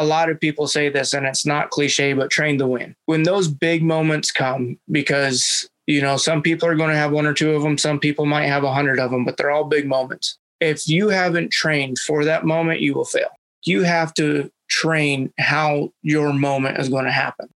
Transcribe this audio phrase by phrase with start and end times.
[0.00, 2.96] a lot of people say this and it's not cliche, but train to win.
[3.06, 7.26] When those big moments come, because, you know, some people are going to have one
[7.26, 9.64] or two of them, some people might have a hundred of them, but they're all
[9.64, 10.38] big moments.
[10.60, 13.28] If you haven't trained for that moment, you will fail.
[13.64, 17.48] You have to train how your moment is going to happen.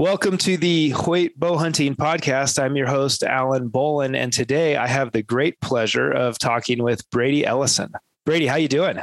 [0.00, 2.58] Welcome to the Hoyt Bow Hunting Podcast.
[2.58, 7.08] I'm your host, Allen Bolen, and today I have the great pleasure of talking with
[7.10, 7.92] Brady Ellison.
[8.24, 8.98] Brady, how you doing?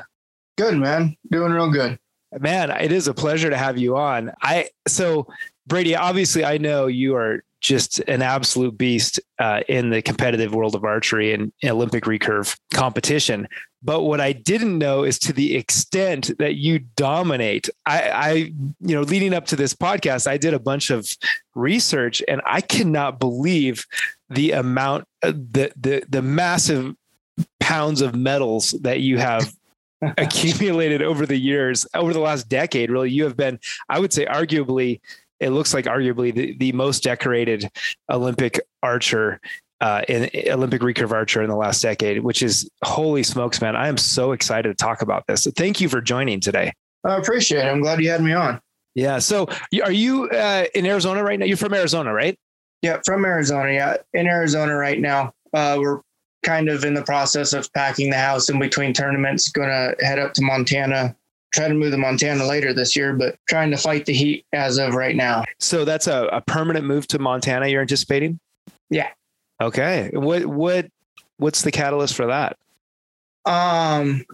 [0.57, 1.15] Good, man.
[1.29, 1.99] Doing real good.
[2.39, 4.31] Man, it is a pleasure to have you on.
[4.41, 5.27] I so
[5.67, 10.75] Brady, obviously I know you are just an absolute beast uh, in the competitive world
[10.75, 13.47] of archery and Olympic recurve competition.
[13.83, 17.69] But what I didn't know is to the extent that you dominate.
[17.85, 21.07] I, I, you know, leading up to this podcast, I did a bunch of
[21.55, 23.85] research, and I cannot believe
[24.29, 26.95] the amount, uh, the the the massive
[27.59, 29.53] pounds of medals that you have
[30.17, 32.89] accumulated over the years, over the last decade.
[32.89, 33.59] Really, you have been,
[33.89, 35.01] I would say, arguably
[35.39, 37.69] it looks like arguably the, the most decorated
[38.09, 39.39] Olympic archer
[39.79, 43.75] uh, in Olympic recurve archer in the last decade, which is holy smokes, man.
[43.75, 45.43] I am so excited to talk about this.
[45.43, 46.73] So thank you for joining today.
[47.03, 47.69] I appreciate it.
[47.69, 48.59] I'm glad you had me on.
[48.95, 49.19] Yeah.
[49.19, 49.47] So
[49.83, 51.45] are you uh, in Arizona right now?
[51.45, 52.37] You're from Arizona, right?
[52.81, 53.71] Yeah, from Arizona.
[53.71, 53.97] Yeah.
[54.13, 55.33] In Arizona right now.
[55.53, 56.01] Uh, we're
[56.43, 60.19] kind of in the process of packing the house in between tournaments, going to head
[60.19, 61.15] up to Montana
[61.53, 64.77] try to move to Montana later this year, but trying to fight the heat as
[64.77, 65.43] of right now.
[65.59, 68.39] So that's a, a permanent move to Montana you're anticipating?
[68.89, 69.09] Yeah.
[69.61, 70.11] Okay.
[70.13, 70.87] What what
[71.37, 72.57] what's the catalyst for that?
[73.45, 74.25] Um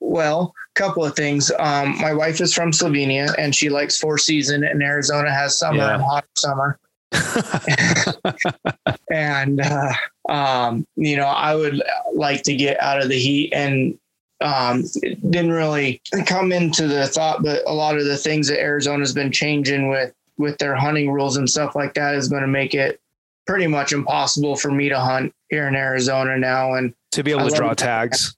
[0.00, 1.52] well, a couple of things.
[1.58, 5.78] Um, my wife is from Slovenia and she likes four season and Arizona has summer
[5.78, 5.94] yeah.
[5.94, 6.78] and hot summer.
[9.10, 9.92] and uh,
[10.28, 11.82] um, you know, I would
[12.14, 13.98] like to get out of the heat and
[14.40, 14.84] um,
[15.30, 19.32] didn't really come into the thought, but a lot of the things that Arizona's been
[19.32, 22.98] changing with with their hunting rules and stuff like that is going to make it
[23.46, 26.74] pretty much impossible for me to hunt here in Arizona now.
[26.74, 28.36] And to be able I to draw tags.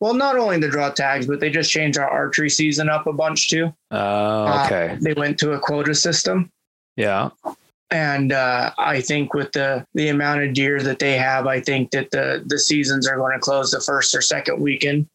[0.00, 3.12] Well, not only to draw tags, but they just changed our archery season up a
[3.12, 3.72] bunch too.
[3.92, 4.94] Oh, uh, okay.
[4.94, 6.50] Uh, they went to a quota system.
[6.96, 7.30] Yeah.
[7.90, 11.92] And uh, I think with the the amount of deer that they have, I think
[11.92, 15.06] that the the seasons are going to close the first or second weekend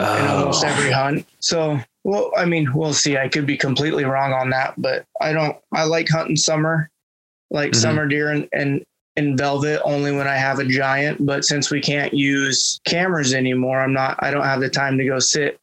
[0.00, 0.18] oh.
[0.18, 1.26] in almost every hunt.
[1.40, 3.16] So, well, I mean, we'll see.
[3.16, 5.56] I could be completely wrong on that, but I don't.
[5.72, 6.90] I like hunting summer,
[7.50, 7.80] like mm-hmm.
[7.80, 8.84] summer deer and, and
[9.16, 11.24] in velvet only when I have a giant.
[11.24, 14.16] But since we can't use cameras anymore, I'm not.
[14.20, 15.60] I don't have the time to go sit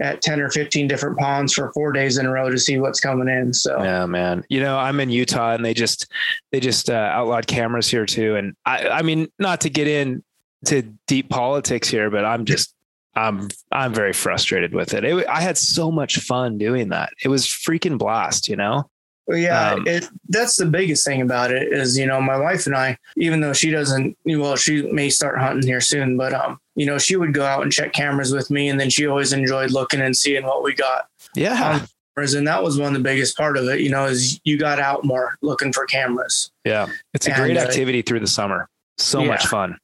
[0.00, 3.00] at 10 or 15 different ponds for four days in a row to see what's
[3.00, 3.52] coming in.
[3.52, 6.10] So, yeah, man, you know, I'm in Utah and they just,
[6.50, 8.36] they just uh, outlawed cameras here too.
[8.36, 10.24] And I, I mean, not to get in
[10.66, 12.74] to deep politics here, but I'm just
[13.14, 15.04] I'm I'm very frustrated with it.
[15.04, 15.26] it.
[15.26, 17.12] I had so much fun doing that.
[17.22, 18.88] It was freaking blast, you know.
[19.26, 22.66] Well, yeah, um, it, that's the biggest thing about it is you know my wife
[22.66, 26.58] and I, even though she doesn't, well, she may start hunting here soon, but um,
[26.74, 29.32] you know, she would go out and check cameras with me, and then she always
[29.32, 31.08] enjoyed looking and seeing what we got.
[31.34, 31.84] Yeah.
[32.16, 34.78] and that was one of the biggest part of it, you know, is you got
[34.78, 36.50] out more looking for cameras.
[36.64, 38.68] Yeah, it's a and, great uh, activity uh, through the summer.
[38.98, 39.28] So yeah.
[39.28, 39.78] much fun.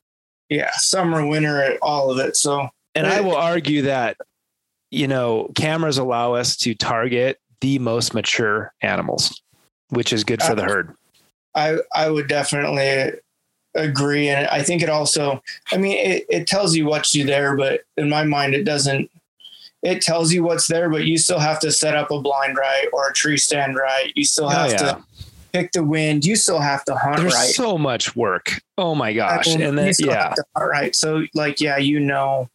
[0.48, 2.36] Yeah, summer, winter, all of it.
[2.36, 4.16] So and I will argue that,
[4.90, 9.42] you know, cameras allow us to target the most mature animals,
[9.90, 10.94] which is good for the herd.
[11.54, 13.12] I, I would definitely
[13.74, 14.28] agree.
[14.28, 15.42] And I think it also,
[15.72, 19.10] I mean, it, it tells you what's you there, but in my mind, it doesn't,
[19.82, 22.86] it tells you what's there, but you still have to set up a blind right
[22.92, 24.12] or a tree stand right.
[24.14, 24.78] You still oh, have oh, yeah.
[24.78, 25.04] to
[25.52, 26.24] pick the wind.
[26.24, 27.54] You still have to hunt There's right.
[27.54, 28.60] so much work.
[28.78, 29.46] Oh my gosh.
[29.46, 30.34] And then, yeah.
[30.58, 30.94] right.
[30.94, 32.48] So like, yeah, you know,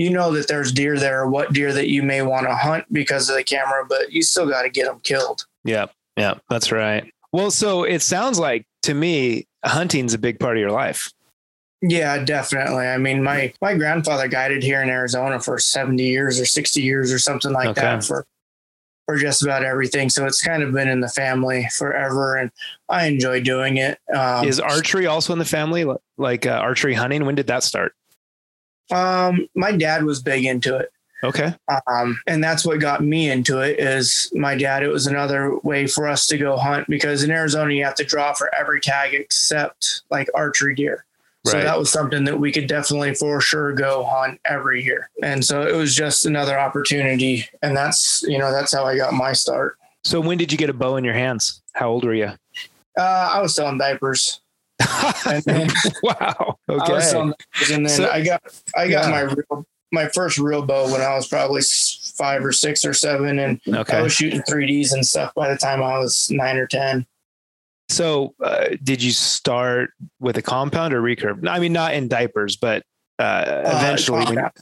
[0.00, 2.86] you know that there's deer there, or what deer that you may want to hunt
[2.90, 5.44] because of the camera, but you still got to get them killed.
[5.62, 5.86] Yeah.
[6.16, 6.34] Yeah.
[6.48, 7.12] That's right.
[7.32, 11.12] Well, so it sounds like to me, hunting's a big part of your life.
[11.82, 12.86] Yeah, definitely.
[12.86, 17.12] I mean, my my grandfather guided here in Arizona for 70 years or 60 years
[17.12, 17.80] or something like okay.
[17.80, 18.26] that for
[19.06, 20.08] for just about everything.
[20.08, 22.50] So it's kind of been in the family forever, and
[22.88, 23.98] I enjoy doing it.
[24.14, 25.86] Um, Is archery also in the family,
[26.16, 27.24] like uh, archery hunting?
[27.24, 27.94] When did that start?
[28.92, 30.92] Um, my dad was big into it.
[31.22, 31.54] Okay.
[31.86, 34.82] Um, and that's what got me into it is my dad.
[34.82, 38.04] It was another way for us to go hunt because in Arizona you have to
[38.04, 41.04] draw for every tag except like archery deer.
[41.44, 41.52] Right.
[41.52, 45.10] So that was something that we could definitely for sure go hunt every year.
[45.22, 47.46] And so it was just another opportunity.
[47.62, 49.76] And that's, you know, that's how I got my start.
[50.04, 51.62] So when did you get a bow in your hands?
[51.74, 52.32] How old were you?
[52.98, 54.39] Uh, I was selling diapers.
[55.26, 55.68] And then
[56.02, 56.58] wow.
[56.68, 57.00] I Okay.
[57.00, 57.34] selling
[57.72, 58.42] and then So- I got
[58.76, 59.10] I got Yeah.
[59.10, 61.62] my real my first real bow when I was probably
[62.16, 63.96] five or six or seven, and okay.
[63.96, 67.06] I was shooting 3ds and stuff by the time I was nine or ten.
[67.88, 69.90] So uh, did you start
[70.20, 71.46] with a compound or recurve?
[71.48, 72.84] I mean, not in diapers, but
[73.18, 74.18] uh, Uh, eventually.
[74.18, 74.52] when, compound.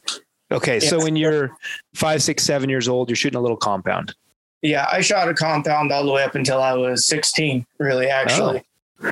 [0.50, 0.80] okay.
[0.80, 1.50] So when you're
[1.94, 4.14] five, six, seven years old, you're shooting a little compound.
[4.62, 8.62] Yeah, I shot a compound all the way up until I was 16, really, actually,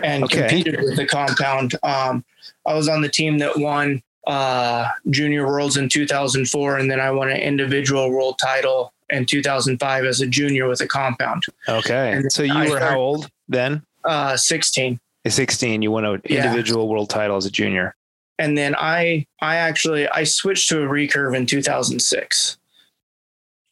[0.02, 0.40] and Okay.
[0.48, 1.74] competed with the compound.
[1.82, 2.24] Um,
[2.66, 7.10] I was on the team that won uh, Junior Worlds in 2004, and then I
[7.12, 11.44] won an individual world title in 2005 as a junior with a compound.
[11.68, 12.12] Okay.
[12.12, 13.82] And So you I were how old then?
[14.04, 14.98] Uh, 16.
[15.24, 16.44] At 16, you won an Yeah.
[16.44, 17.94] individual world title as a junior.
[18.38, 22.58] And then I, I actually, I switched to a recurve in 2006.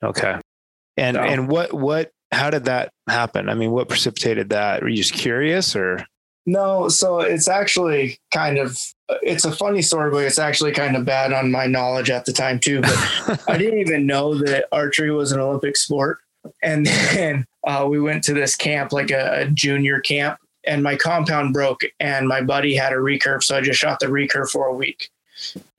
[0.05, 0.39] Okay.
[0.97, 3.49] And So- and what what how did that happen?
[3.49, 4.83] I mean, what precipitated that?
[4.83, 6.05] Were you just curious or
[6.47, 8.79] No, so it's actually kind of
[9.23, 12.33] it's a funny story, but it's actually kind of bad on my knowledge at the
[12.33, 12.81] time too.
[12.81, 16.19] But I didn't even know that archery was an Olympic sport.
[16.63, 20.97] And then uh, we went to this camp, like a, a junior camp, and my
[20.97, 24.67] compound broke, and my buddy had a recurve, so I just shot the recurve for
[24.67, 25.11] a week.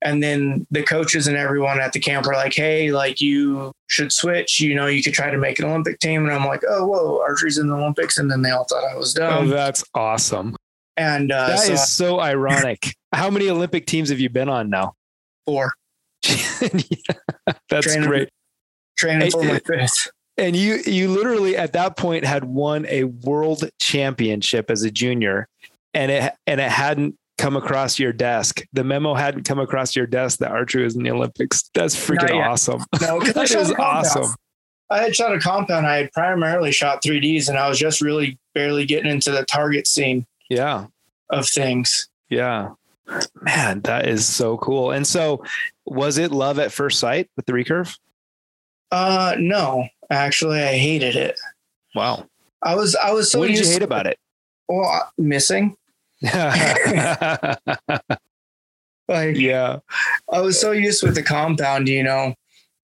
[0.06, 4.12] And then the coaches and everyone at the camp were like, "Hey, like you should
[4.13, 4.60] switch.
[4.62, 7.19] You know, you could try to make an Olympic team." And I'm like, "Oh, whoa,
[7.22, 10.56] archery's in the Olympics!" And then they all thought I was Oh, that's awesome.
[10.96, 12.96] and uh, That is so so ironic.
[13.13, 14.94] How many Olympic teams have you been on now?
[15.46, 15.74] four
[17.69, 18.30] That's Training- great.
[18.98, 20.10] training for my fifth.
[20.38, 25.48] And you you literally at that point had won a world championship as a junior
[25.94, 28.62] and it and it hadn't come across your desk.
[28.74, 31.70] The memo hadn't come across your desk that archery was in the Olympics.
[31.74, 32.84] That's freaking awesome.
[33.02, 33.76] No, That compound.
[33.80, 34.36] awesome.
[34.90, 35.88] I had shot a compound.
[35.88, 39.88] I had primarily shot 3Ds, and I was just really barely getting into the target
[39.88, 40.86] scene Yeah.
[41.30, 42.08] of things.
[42.30, 42.70] Yeah.
[43.42, 44.92] Man, that is so cool.
[44.92, 45.44] And so
[45.86, 47.98] was it love at first sight with the recurve?
[48.92, 51.40] Uh, no, actually, I hated it.
[51.94, 52.28] Wow.
[52.64, 54.18] I was, I was so what did you hate about it?
[54.68, 55.76] Well, uh, missing.
[59.07, 59.80] Like yeah.
[60.31, 62.33] I was so used with the compound, you know,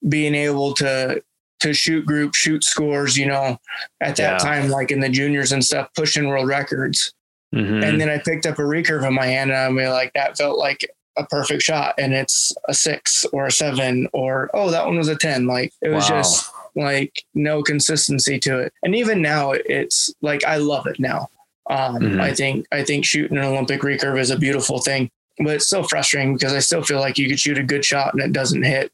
[0.08, 1.24] being able to
[1.62, 3.58] to shoot group, shoot scores, you know,
[4.02, 4.38] at that Yeah.
[4.38, 7.14] time, like in the juniors and stuff, pushing world records.
[7.56, 7.84] Mhm.
[7.84, 10.38] And then I picked up a recurve in my hand and I mean like that
[10.38, 14.86] felt like a perfect shot and it's a six or a seven or oh that
[14.86, 15.48] one was a 10.
[15.48, 16.18] Like it was Wow.
[16.18, 18.74] just like no consistency to it.
[18.84, 21.30] And even now it's like I love it now.
[21.70, 22.22] Um Mhm.
[22.22, 25.10] I think I think shooting an Olympic recurve is a beautiful thing.
[25.38, 28.14] But it's still frustrating because I still feel like you could shoot a good shot
[28.14, 28.92] and it doesn't hit.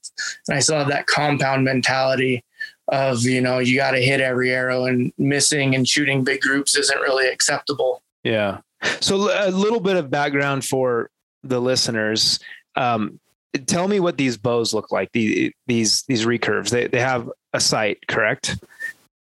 [0.48, 2.44] And I still have that compound mentality
[2.90, 6.78] of, you know, you got to hit every arrow and missing and shooting big groups
[6.78, 8.02] isn't really acceptable.
[8.24, 8.60] Yeah.
[9.02, 11.10] So a little bit of background for
[11.44, 12.40] the listeners.
[12.76, 13.20] Um,
[13.66, 15.12] tell me what these bows look like.
[15.12, 16.70] The, these these recurves.
[16.70, 18.58] They they have a sight, correct?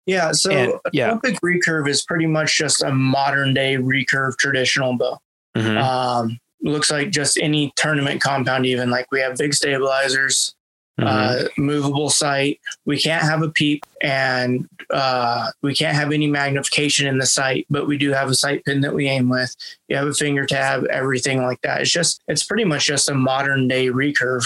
[0.06, 0.32] Yeah.
[0.32, 1.06] So And- yeah.
[1.08, 5.18] Olympic recurve is pretty much just a modern day recurve traditional bow.
[5.56, 5.80] Mhm.
[5.82, 10.54] Um, looks like just any tournament compound, even like we have big stabilizers,
[11.00, 11.06] Mhm.
[11.06, 12.60] uh, movable sight.
[12.84, 17.66] We can't have a peep and uh, we can't have any magnification in the sight,
[17.70, 19.54] but we do have a sight pin that we aim with.
[19.88, 21.80] You have a finger tab, everything like that.
[21.80, 24.44] It's just, it's pretty much just a modern day recurve.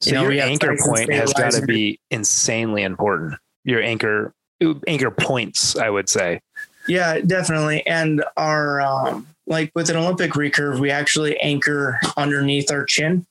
[0.00, 3.34] so you know, your we anchor point has got to be insanely important.
[3.64, 4.32] Your anchor
[4.86, 6.40] anchor points, I would say.
[6.88, 7.86] Yeah, definitely.
[7.86, 13.26] And our, um, like with an Olympic recurve, we actually anchor underneath our chin.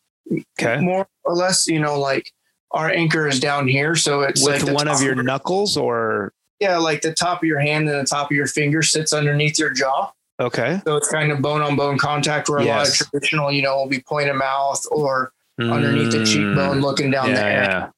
[0.60, 0.80] Okay.
[0.82, 2.32] More or less, you know, like
[2.72, 3.96] our anchor is down here.
[3.96, 7.60] So it's With like one of your knuckles or yeah, like the top of your
[7.60, 10.12] hand and the top of your finger sits underneath your jaw.
[10.40, 10.82] okay.
[10.86, 13.76] So it's kind of bone on bone contact where a lot of traditional, you know,
[13.78, 17.30] will be point of mouth or underneath the cheekbone looking down Mm.
[17.30, 17.52] yeah, there.
[17.64, 17.90] yeah.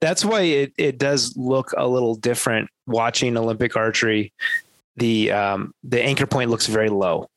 [0.00, 4.32] That's why it, it does look a little different watching Olympic archery.
[4.96, 7.28] The um the anchor point looks very low.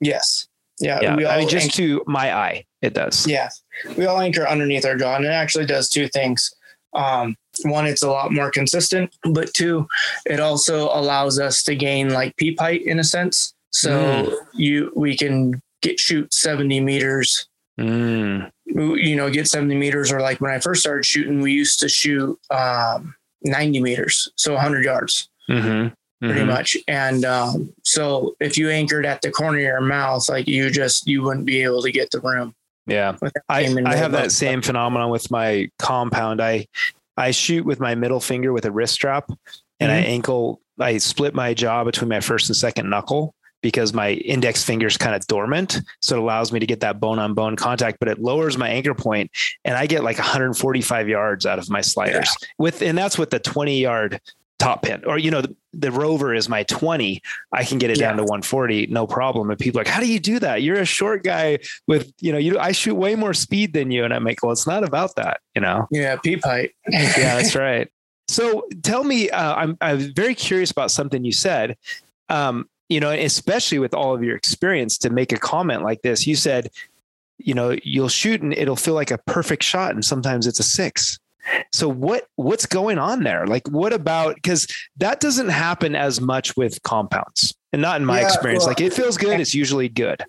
[0.00, 0.46] Yes.
[0.80, 1.00] Yeah.
[1.00, 1.28] Yeah.
[1.28, 3.26] I mean just anchor- to my eye, it does.
[3.26, 3.48] yeah.
[3.96, 6.52] We all anchor underneath our jaw and it actually does two things.
[6.94, 9.86] Um, one, it's a lot more consistent, but two,
[10.26, 13.54] it also allows us to gain like peep height in a sense.
[13.70, 14.34] So Mm.
[14.54, 17.46] you we can get shoot 70 meters
[17.78, 21.80] Mm, you know, get 70 meters, or like when I first started shooting, we used
[21.80, 25.28] to shoot um, 90 meters, so 100 yards.
[25.48, 25.92] mhm.
[26.20, 26.48] pretty mm-hmm.
[26.48, 26.76] much.
[26.88, 31.06] And um, so if you anchored at the corner of your mouth, like you just
[31.06, 32.54] you wouldn't be able to get the room.
[32.86, 33.16] Yeah,
[33.48, 36.40] I, I have that same phenomenon with my compound.
[36.40, 36.66] I
[37.16, 39.28] I shoot with my middle finger with a wrist strap,
[39.80, 39.90] and mm-hmm.
[39.90, 40.60] I ankle.
[40.78, 43.34] I split my jaw between my first and second knuckle
[43.66, 45.80] because my index finger is kind of dormant.
[46.00, 48.68] So it allows me to get that bone on bone contact, but it lowers my
[48.68, 49.28] anchor point
[49.64, 52.48] and I get like 145 yards out of my sliders yeah.
[52.58, 54.20] with, and that's with the 20 yard
[54.60, 57.20] top pin or, you know, the, the rover is my 20.
[57.50, 58.06] I can get it yeah.
[58.06, 58.86] down to 140.
[58.86, 59.50] No problem.
[59.50, 60.62] And people are like, how do you do that?
[60.62, 61.58] You're a short guy
[61.88, 64.04] with, you know, you, I shoot way more speed than you.
[64.04, 65.88] And I'm like, well, it's not about that, you know?
[65.90, 66.14] Yeah.
[66.22, 66.70] Peep height.
[66.88, 67.90] yeah, that's right.
[68.28, 71.76] So tell me, uh, I'm, I'm very curious about something you said.
[72.28, 76.26] Um, you know, especially with all of your experience to make a comment like this,
[76.26, 76.70] you said,
[77.38, 79.92] you know, you'll shoot and it'll feel like a perfect shot.
[79.92, 81.18] And sometimes it's a six.
[81.72, 83.46] So what, what's going on there?
[83.46, 84.66] Like, what about, cause
[84.96, 88.62] that doesn't happen as much with compounds and not in my yeah, experience.
[88.62, 89.38] Well, like it feels good.
[89.38, 90.24] It's usually good.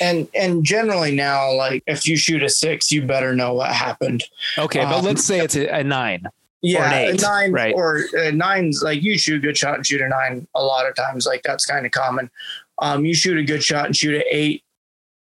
[0.00, 4.24] And, and generally now, like if you shoot a six, you better know what happened.
[4.58, 4.80] Okay.
[4.80, 6.26] But um, let's say it's a, a nine
[6.66, 7.74] yeah, eight, nine right.
[7.74, 8.82] or uh, nines.
[8.82, 11.26] Like you shoot a good shot and shoot a nine a lot of times.
[11.26, 12.30] Like that's kind of common.
[12.78, 14.64] Um, you shoot a good shot and shoot an eight.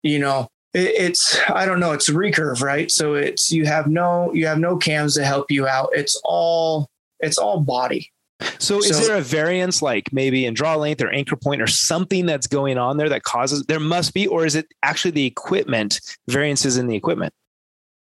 [0.03, 1.91] You know, it, it's I don't know.
[1.91, 2.89] It's recurve, right?
[2.89, 5.89] So it's you have no you have no cams to help you out.
[5.93, 8.11] It's all it's all body.
[8.59, 11.67] So, so, is there a variance like maybe in draw length or anchor point or
[11.67, 15.25] something that's going on there that causes there must be, or is it actually the
[15.25, 17.33] equipment variances in the equipment?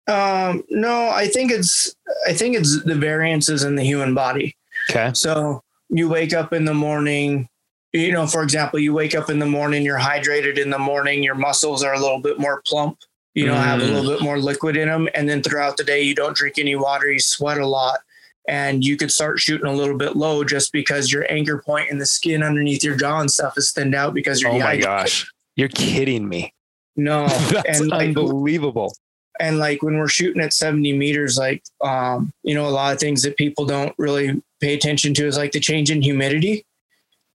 [0.09, 1.95] Um, no, I think it's
[2.27, 4.57] I think it's the variances in the human body.
[4.91, 5.11] Okay.
[5.15, 7.49] So you wake up in the morning,
[7.93, 11.23] you know, for example, you wake up in the morning, you're hydrated in the morning,
[11.23, 12.99] your muscles are a little bit more plump,
[13.35, 13.63] you know, mm.
[13.63, 14.17] have a little mm.
[14.17, 15.09] bit more liquid in them.
[15.15, 18.01] And then throughout the day, you don't drink any water, you sweat a lot.
[18.47, 22.01] And you could start shooting a little bit low just because your anchor point and
[22.01, 24.53] the skin underneath your jaw and stuff is thinned out because you're.
[24.53, 25.31] Oh my gosh.
[25.55, 26.55] You're kidding me.
[26.97, 27.29] No.
[27.51, 28.95] That's and unbelievable
[29.41, 33.01] and like when we're shooting at 70 meters like um, you know a lot of
[33.01, 36.65] things that people don't really pay attention to is like the change in humidity.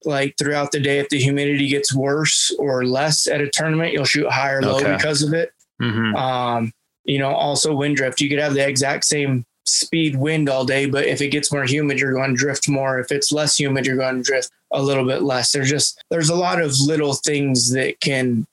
[0.05, 4.03] Like throughout the day if the humidity gets worse or less at a tournament you'll
[4.03, 4.95] shoot higher low okay.
[4.95, 5.51] because of it.
[5.81, 6.15] Mm-hmm.
[6.15, 6.71] um,
[7.05, 8.21] you know also wind drift.
[8.21, 11.63] You could have the exact same speed wind all day but if it gets more
[11.63, 12.99] humid you're going to drift more.
[12.99, 15.51] If it's less humid you're going to drift a little bit less.
[15.51, 18.45] There's just there's a lot of little things that can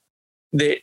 [0.52, 0.78] that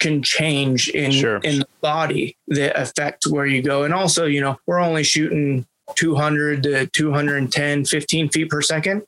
[0.00, 1.36] can change in sure.
[1.38, 3.84] in the body that affect where you go.
[3.84, 9.02] And also, you know, we're only shooting 200 to 210, 15 feet per second.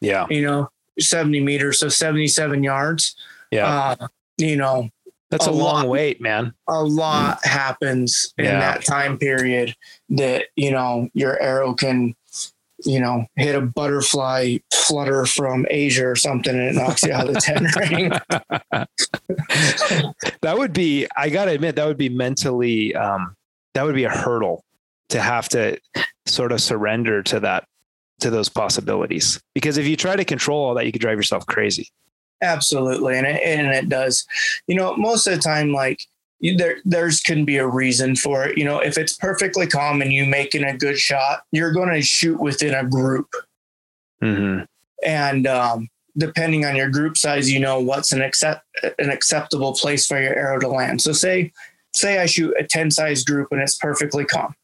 [0.00, 0.26] Yeah.
[0.28, 3.14] You know, 70 meters, so 77 yards.
[3.50, 3.66] Yeah.
[4.00, 4.88] Uh, you know,
[5.30, 6.54] that's a, a long lot, wait, man.
[6.68, 7.48] A lot mm.
[7.48, 8.60] happens in yeah.
[8.60, 9.74] that time period
[10.10, 12.14] that, you know, your arrow can
[12.84, 17.28] you know, hit a butterfly flutter from Asia or something and it knocks you out
[17.28, 18.10] of the 10 ring.
[20.42, 23.34] that would be, I got to admit, that would be mentally, um,
[23.74, 24.64] that would be a hurdle
[25.10, 25.78] to have to
[26.26, 27.64] sort of surrender to that,
[28.20, 29.40] to those possibilities.
[29.54, 31.88] Because if you try to control all that, you could drive yourself crazy.
[32.42, 33.16] Absolutely.
[33.16, 34.24] And it, and it does,
[34.68, 35.98] you know, most of the time, like,
[36.40, 38.56] there there's can be a reason for it.
[38.56, 42.02] You know, if it's perfectly calm and you making a good shot, you're going to
[42.02, 43.28] shoot within a group.
[44.22, 44.64] Mm-hmm.
[45.04, 48.64] And um, depending on your group size, you know what's an accept
[48.98, 51.02] an acceptable place for your arrow to land.
[51.02, 51.52] So say
[51.92, 54.54] say I shoot a 10 size group and it's perfectly calm.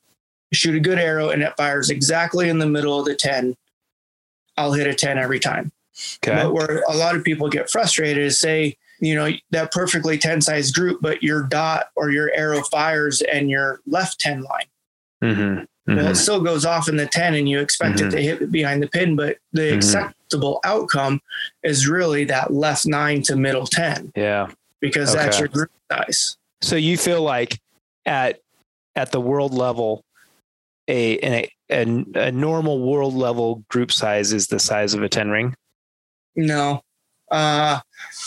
[0.53, 3.57] shoot a good arrow and it fires exactly in the middle of the 10.
[4.57, 5.73] I'll hit a 10 every time.
[6.25, 6.35] Okay.
[6.35, 10.41] But where a lot of people get frustrated is say you know that perfectly 10
[10.41, 14.67] size group but your dot or your arrow fires and your left 10 line
[15.23, 15.65] mm-hmm.
[15.87, 15.99] Mm-hmm.
[15.99, 18.09] It still goes off in the 10 and you expect mm-hmm.
[18.09, 19.77] it to hit behind the pin but the mm-hmm.
[19.77, 21.21] acceptable outcome
[21.63, 24.49] is really that left 9 to middle 10 yeah
[24.81, 25.25] because okay.
[25.25, 27.61] that's your group size so you feel like
[28.07, 28.41] at
[28.97, 30.05] at the world level
[30.89, 31.83] a, a a,
[32.15, 35.55] a normal world level group size is the size of a 10 ring
[36.37, 36.83] no
[37.35, 37.81] uh,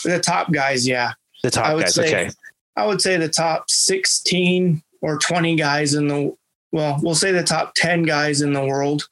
[0.04, 1.12] the top guys, yeah.
[1.42, 2.30] The top guys, say, okay.
[2.76, 6.36] I would say the top 16 or 20 guys in the,
[6.72, 9.08] well, we'll say the top 10 guys in the world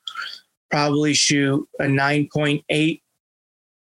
[0.70, 3.00] probably shoot a 9.8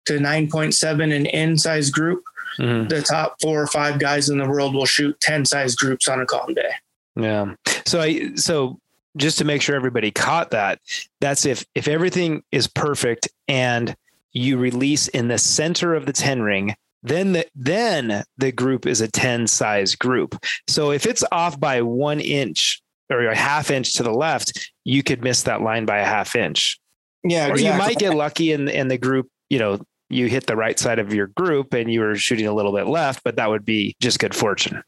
[0.05, 2.23] to 9.7 in N size group.
[2.57, 2.87] Mm-hmm.
[2.87, 6.21] The top four or five guys in the world will shoot 10 size groups on
[6.21, 6.71] a calm day.
[7.15, 7.55] Yeah.
[7.85, 8.79] So I, so
[9.17, 10.79] just to make sure everybody caught that,
[11.19, 13.95] that's if, if everything is perfect and
[14.34, 19.01] you release in the center of the 10 ring then the then the group is
[19.01, 20.36] a 10 size group
[20.67, 25.03] so if it's off by one inch or a half inch to the left you
[25.03, 26.79] could miss that line by a half inch
[27.24, 27.65] Yeah, exactly.
[27.65, 29.27] You might get lucky in in the group.
[29.50, 29.79] You know,
[30.10, 32.88] you hit the right side of your group and you were shooting a little bit
[32.88, 34.84] left, but that would be just good fortune.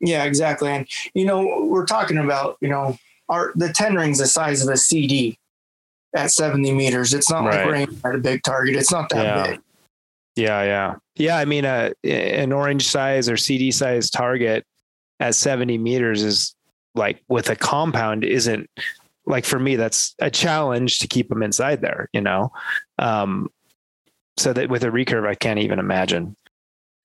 [0.00, 0.70] Yeah, exactly.
[0.70, 2.96] And you know, we're talking about you know
[3.28, 5.38] our the ten rings the size of a CD
[6.14, 7.12] at 70 meters.
[7.12, 7.58] It's not right.
[7.58, 8.76] like we're aiming at a big target.
[8.76, 9.46] It's not that yeah.
[9.46, 9.60] big.
[10.36, 11.38] Yeah, yeah, yeah.
[11.38, 14.64] I mean, uh, an orange size or CD size target
[15.20, 16.56] at 70 meters is
[16.96, 18.68] like with a compound isn't
[19.26, 22.08] like for me that's a challenge to keep them inside there.
[22.12, 22.52] You know,
[22.98, 23.48] um,
[24.36, 26.36] so that with a recurve, I can't even imagine.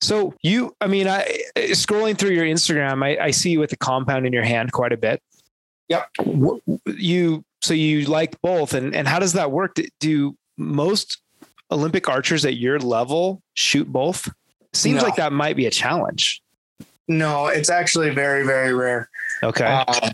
[0.02, 1.26] So you, I mean, I
[1.58, 4.94] scrolling through your Instagram, I, I see you with the compound in your hand quite
[4.94, 5.22] a bit.
[5.90, 6.10] Yep.
[6.86, 9.78] You so you like both, and and how does that work?
[10.00, 11.22] Do most
[11.72, 14.30] Olympic archers at your level shoot both?
[14.74, 15.04] Seems no.
[15.04, 16.42] like that might be a challenge.
[17.08, 19.10] No, it's actually very very rare.
[19.44, 19.66] Okay.
[19.66, 20.10] Uh,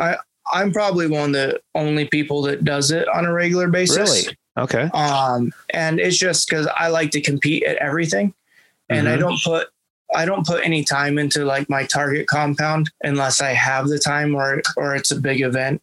[0.00, 0.16] I
[0.52, 4.26] I'm probably one of the only people that does it on a regular basis.
[4.26, 4.36] Really?
[4.58, 4.90] Okay.
[4.94, 8.34] Um, and it's just because I like to compete at everything,
[8.88, 9.14] and mm-hmm.
[9.14, 9.68] I don't put
[10.14, 14.34] I don't put any time into like my target compound unless I have the time
[14.34, 15.82] or or it's a big event.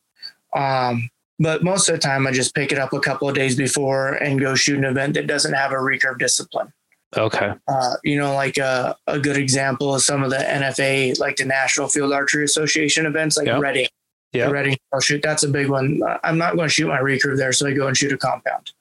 [0.58, 1.10] Um,
[1.40, 4.14] but most of the time I just pick it up a couple of days before
[4.14, 6.74] and go shoot an event that doesn't have a recurve discipline.
[7.16, 7.54] Okay.
[7.68, 11.38] Uh, you know, like a, uh, a good example is some of the NFA, like
[11.38, 13.62] the National Field Archery Association events, like yep.
[13.62, 13.88] Reading.
[14.34, 14.50] Yeah.
[14.50, 15.22] Reading I'll shoot.
[15.22, 16.02] That's a big one.
[16.24, 18.74] I'm not going to shoot my recurve there, so I go and shoot a compound.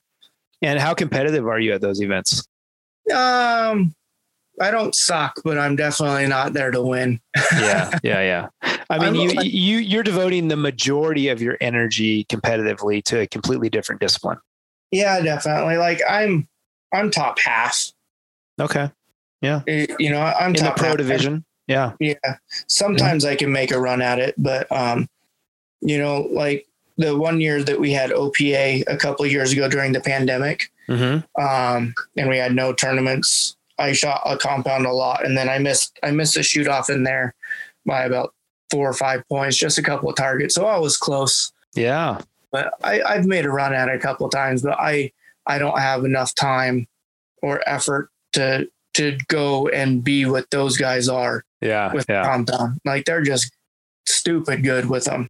[0.61, 2.47] And how competitive are you at those events?
[3.15, 3.95] Um,
[4.61, 7.21] I don't suck, but I'm definitely not there to win.
[7.53, 8.79] yeah, yeah, yeah.
[8.89, 13.69] I mean, you you you're devoting the majority of your energy competitively to a completely
[13.69, 14.39] different discipline.
[14.91, 15.77] Yeah, definitely.
[15.77, 16.49] Like I'm
[16.93, 17.93] I'm top half.
[18.61, 18.91] Okay.
[19.43, 19.63] Yeah.
[19.67, 20.97] Eh, you know, I'm in the pro half.
[20.97, 21.45] division.
[21.67, 21.93] Yeah.
[22.01, 22.15] Yeah.
[22.69, 23.31] Sometimes yeah.
[23.31, 25.09] I can make a run at it, but um,
[25.81, 29.93] you know, like the one year that we had OPA a couple years ago during
[29.93, 31.43] the pandemic, mm-hmm.
[31.43, 35.59] um, and we had no tournaments I shot a compound a lot, and then I
[35.59, 37.35] missed I missed a shoot off in there
[37.85, 38.35] by about
[38.71, 40.55] four or five points, just a couple of targets.
[40.55, 41.53] So I was close.
[41.75, 42.21] Yeah,
[42.53, 45.13] but I, I've made a run at it a couple of times, but I
[45.47, 46.87] I don't have enough time
[47.43, 51.45] or effort to to go and be what those guys are.
[51.61, 52.25] Yeah, with yeah.
[52.25, 53.55] compound, like they're just
[54.07, 55.29] stupid good with them.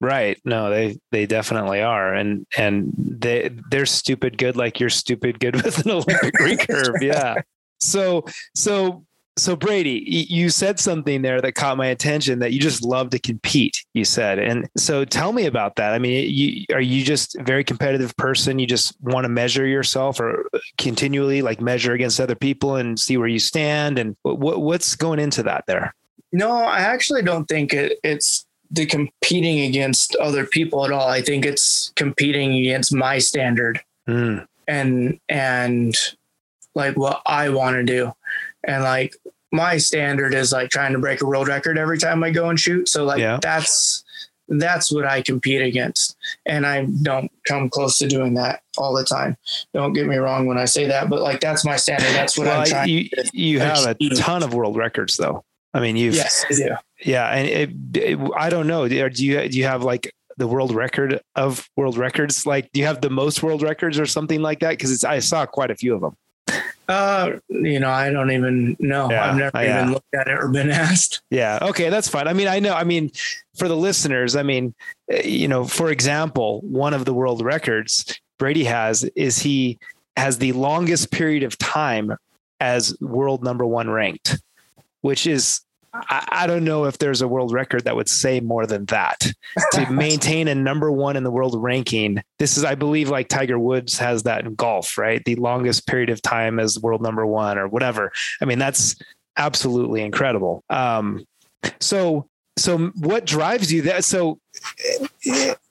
[0.00, 0.40] Right.
[0.44, 5.56] No, they they definitely are, and and they they're stupid good like you're stupid good
[5.64, 6.94] with an Olympic recurve.
[7.02, 7.42] Yeah.
[7.78, 9.04] So, so,
[9.36, 13.20] so Brady, you said something there that caught my attention that you just love to
[13.20, 13.84] compete.
[13.94, 15.92] You said, and so tell me about that.
[15.92, 18.58] I mean, you, are you just a very competitive person?
[18.58, 23.16] You just want to measure yourself, or continually like measure against other people and see
[23.16, 25.94] where you stand, and what, what's going into that there?
[26.32, 31.08] No, I actually don't think it, it's the competing against other people at all.
[31.08, 33.80] I think it's competing against my standard.
[34.08, 34.46] Mm.
[34.66, 35.94] And and
[36.74, 38.12] like what I want to do.
[38.64, 39.14] And like
[39.52, 42.58] my standard is like trying to break a world record every time I go and
[42.58, 42.88] shoot.
[42.88, 43.38] So like yeah.
[43.40, 44.04] that's
[44.48, 46.16] that's what I compete against.
[46.46, 49.36] And I don't come close to doing that all the time.
[49.74, 52.08] Don't get me wrong when I say that, but like that's my standard.
[52.14, 52.88] That's what well, I'm trying.
[52.88, 55.44] You, you have a ton of world records though.
[55.74, 56.70] I mean, you've yes, I do.
[57.04, 58.88] Yeah, and it, it, I don't know.
[58.88, 62.46] Do you do you have like the world record of world records?
[62.46, 64.70] Like, do you have the most world records or something like that?
[64.70, 66.16] Because I saw quite a few of them.
[66.88, 69.10] Uh, you know, I don't even know.
[69.10, 69.80] Yeah, I've never yeah.
[69.82, 71.20] even looked at it or been asked.
[71.30, 71.58] Yeah.
[71.60, 71.90] Okay.
[71.90, 72.26] That's fine.
[72.26, 73.10] I mean, I know, I mean,
[73.56, 74.74] for the listeners, I mean,
[75.10, 79.78] eh, you know, for example, one of the world records Brady has is he
[80.16, 82.16] has the longest period of time
[82.60, 84.40] as world number one ranked,
[85.02, 85.60] which is
[86.08, 89.32] I, I, don't know if there's a world record that would say more than that
[89.72, 92.22] to maintain a number one in the world ranking.
[92.38, 95.24] This is, I believe, like Tiger Woods has that in golf, right?
[95.24, 98.12] The longest period of time as world number one or whatever.
[98.40, 98.96] I mean, that's
[99.36, 100.64] absolutely incredible.
[100.70, 101.26] Um,
[101.80, 104.04] so, so what drives you that?
[104.04, 104.38] So,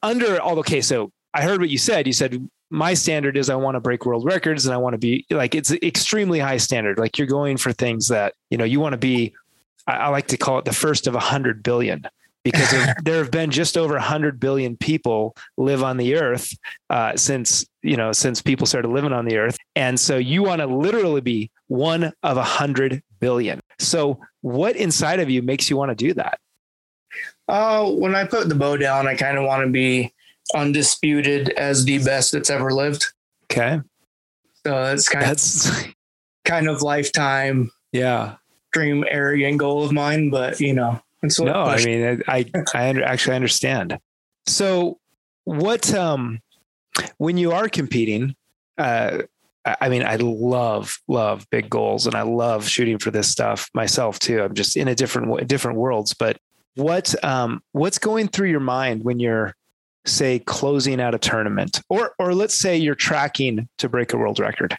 [0.01, 2.07] under all okay, so I heard what you said.
[2.07, 4.97] You said my standard is I want to break world records and I want to
[4.97, 6.97] be like it's extremely high standard.
[6.97, 9.33] Like you're going for things that you know you want to be
[9.87, 12.07] I, I like to call it the first of a hundred billion
[12.43, 12.71] because
[13.03, 16.55] there have been just over 100 billion people live on the earth
[16.89, 19.57] uh, since you know since people started living on the earth.
[19.75, 23.59] And so you want to literally be one of a 100 billion.
[23.79, 26.39] So what inside of you makes you want to do that?
[27.47, 30.13] Uh, when i put the bow down i kind of want to be
[30.53, 33.05] undisputed as the best that's ever lived.
[33.45, 33.79] Okay.
[34.65, 35.69] So that's kind that's...
[35.69, 35.93] of
[36.45, 37.71] kind of lifetime.
[37.91, 38.35] Yeah
[38.77, 43.01] extreme arrogant goal of mine, but you know, it's no, I mean, I, I, I
[43.01, 43.97] actually understand.
[44.45, 44.99] So
[45.45, 46.39] what, um,
[47.17, 48.35] when you are competing,
[48.77, 49.23] uh,
[49.81, 54.19] I mean, I love love big goals, and I love shooting for this stuff myself
[54.19, 54.41] too.
[54.41, 56.13] I'm just in a different different worlds.
[56.13, 56.37] But
[56.75, 59.55] what um, what's going through your mind when you're
[60.05, 64.39] say closing out a tournament, or or let's say you're tracking to break a world
[64.39, 64.77] record,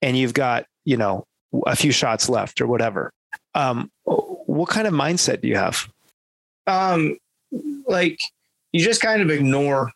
[0.00, 1.26] and you've got you know
[1.66, 3.12] a few shots left or whatever.
[3.54, 5.88] Um, what kind of mindset do you have?
[6.66, 7.16] Um,
[7.86, 8.18] like
[8.72, 9.90] you just kind of ignore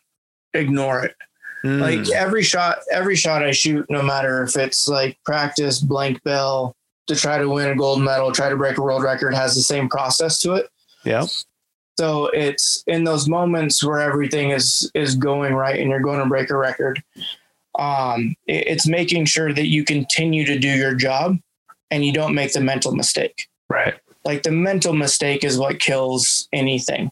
[0.53, 1.15] ignore it.
[1.63, 1.79] Mm.
[1.79, 6.75] Like every shot, every shot I shoot, no matter if it's like practice, blank bale
[7.07, 9.61] to try to win a gold medal, try to break a world record, has the
[9.61, 10.69] same process to it.
[11.05, 11.25] Yeah.
[11.97, 16.25] So it's in those moments where everything is is going right and you're going to
[16.25, 17.01] break a record.
[17.77, 21.37] Um, it's making sure that you continue to do your job
[21.89, 23.47] and you don't make the mental mistake.
[23.69, 23.95] Right.
[24.25, 27.11] Like the mental mistake is what kills anything.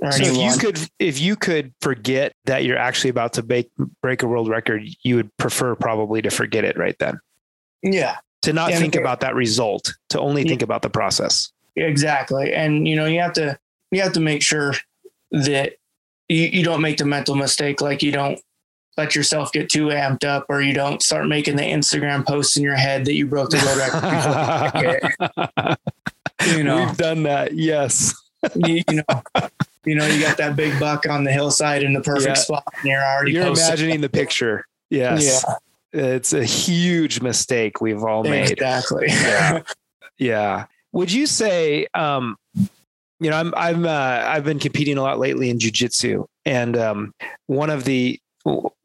[0.00, 3.68] So if you could if you could forget that you're actually about to break
[4.00, 7.18] break a world record, you would prefer probably to forget it right then.
[7.82, 8.18] Yeah.
[8.42, 10.50] To not think about that result, to only yeah.
[10.50, 11.50] think about the process.
[11.74, 12.54] Exactly.
[12.54, 13.58] And you know, you have to
[13.90, 14.74] you have to make sure
[15.32, 15.74] that
[16.28, 18.40] you, you don't make the mental mistake like you don't
[18.98, 22.62] let yourself get too amped up or you don't start making the Instagram posts in
[22.64, 23.78] your head that you broke the world
[25.28, 25.78] record.
[26.56, 27.54] you know, we've done that.
[27.54, 28.12] Yes.
[28.56, 29.22] you, you know,
[29.84, 32.42] you know, you got that big buck on the hillside in the perfect yeah.
[32.42, 33.32] spot, and you're already.
[33.32, 34.66] You're imagining the picture.
[34.90, 35.44] Yes.
[35.46, 35.54] Yeah.
[35.90, 38.50] It's a huge mistake we've all made.
[38.50, 39.06] Exactly.
[39.08, 39.62] Yeah.
[40.18, 40.66] yeah.
[40.92, 42.36] Would you say, um,
[43.20, 47.14] you know, I'm I'm uh, I've been competing a lot lately in jujitsu, and um,
[47.46, 48.20] one of the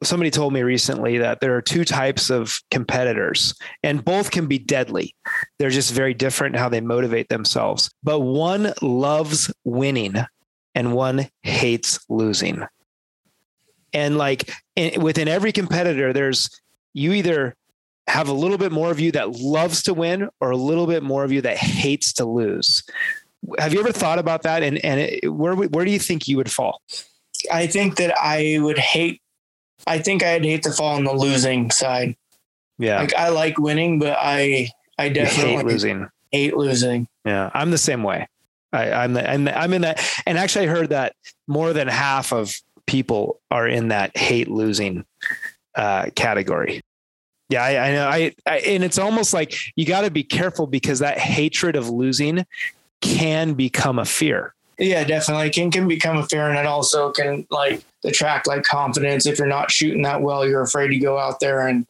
[0.01, 4.59] somebody told me recently that there are two types of competitors and both can be
[4.59, 5.15] deadly.
[5.59, 7.89] They're just very different how they motivate themselves.
[8.03, 10.15] But one loves winning
[10.75, 12.63] and one hates losing.
[13.93, 16.49] And like in, within every competitor, there's
[16.93, 17.55] you either
[18.07, 21.03] have a little bit more of you that loves to win or a little bit
[21.03, 22.83] more of you that hates to lose.
[23.59, 24.63] Have you ever thought about that?
[24.63, 26.81] And and it, where where do you think you would fall?
[27.51, 29.21] I think that I would hate.
[29.87, 32.15] I think I'd hate to fall on the losing side.
[32.77, 36.07] Yeah, like I like winning, but I I definitely hate losing.
[36.31, 37.07] Hate losing.
[37.25, 38.27] Yeah, I'm the same way.
[38.71, 41.15] I, am I'm, I'm in that, and actually, I heard that
[41.47, 42.55] more than half of
[42.87, 45.05] people are in that hate losing
[45.75, 46.81] uh, category.
[47.49, 48.07] Yeah, I, I know.
[48.07, 51.89] I, I, and it's almost like you got to be careful because that hatred of
[51.89, 52.45] losing
[53.01, 54.55] can become a fear.
[54.77, 55.47] Yeah, definitely.
[55.47, 59.25] It can can become a fear, and it also can like detract like confidence.
[59.25, 61.85] If you're not shooting that well, you're afraid to go out there and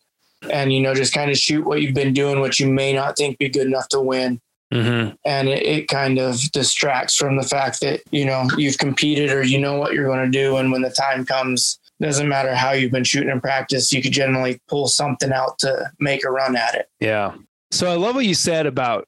[0.52, 3.16] and you know just kind of shoot what you've been doing, which you may not
[3.18, 4.42] think be good enough to win.
[4.74, 5.16] Mm-hmm.
[5.24, 9.44] And it, it, kind of distracts from the fact that, you know, you've competed or
[9.44, 10.58] you know what you're going to do.
[10.58, 14.14] And when the time comes, doesn't matter how you've been shooting in practice, you could
[14.14, 16.90] generally pull something out to make a run at it.
[17.00, 17.36] Yeah.
[17.70, 19.08] So I love what you said about,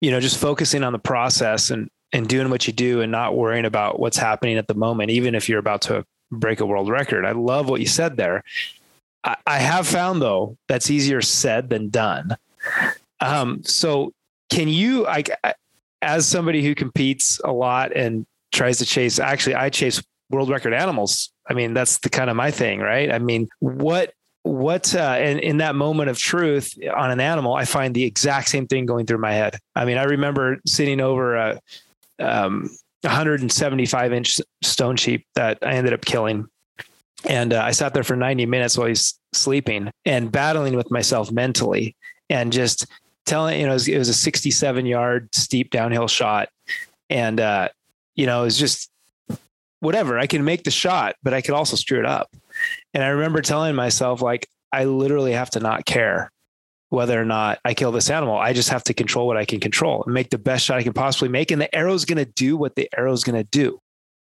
[0.00, 3.36] you know, just focusing on the process and, and doing what you do and not
[3.36, 6.88] worrying about what's happening at the moment, even if you're about to break a world
[6.88, 7.26] record.
[7.26, 8.42] I love what you said there.
[9.24, 12.36] I, I have found though, that's easier said than done.
[13.20, 14.12] Um, so
[14.48, 15.06] can you
[16.00, 20.72] as somebody who competes a lot and tries to chase actually I chase world record
[20.72, 21.30] animals.
[21.48, 23.10] I mean, that's the kind of my thing, right?
[23.10, 27.64] I mean, what what uh, in, in that moment of truth on an animal, I
[27.64, 29.58] find the exact same thing going through my head.
[29.74, 31.60] I mean, I remember sitting over a
[32.24, 32.70] um,
[33.02, 36.48] 175 inch stone sheep that I ended up killing.
[37.26, 41.30] And uh, I sat there for 90 minutes while he's sleeping and battling with myself
[41.30, 41.96] mentally
[42.28, 42.86] and just
[43.24, 46.48] telling, you know, it was, it was a 67 yard steep downhill shot.
[47.08, 47.68] And, uh,
[48.14, 48.90] you know, it was just
[49.80, 50.18] whatever.
[50.18, 52.30] I can make the shot, but I could also screw it up.
[52.92, 56.30] And I remember telling myself, like, I literally have to not care
[56.94, 58.38] whether or not I kill this animal.
[58.38, 60.82] I just have to control what I can control and make the best shot I
[60.82, 61.50] can possibly make.
[61.50, 63.80] And the arrow's going to do what the arrow's going to do.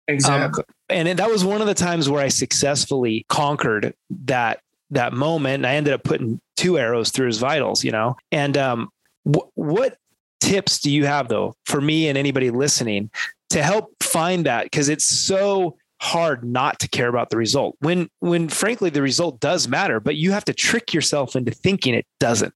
[0.06, 0.64] Exactly.
[0.90, 3.94] Um, and that was one of the times where I successfully conquered
[4.24, 5.54] that that moment.
[5.56, 8.16] And I ended up putting two arrows through his vitals, you know?
[8.32, 8.90] And um,
[9.24, 9.96] wh- what
[10.40, 13.10] tips do you have though for me and anybody listening
[13.50, 14.64] to help find that?
[14.64, 17.76] Because it's so hard not to care about the result.
[17.80, 21.94] When when frankly the result does matter but you have to trick yourself into thinking
[21.94, 22.54] it doesn't.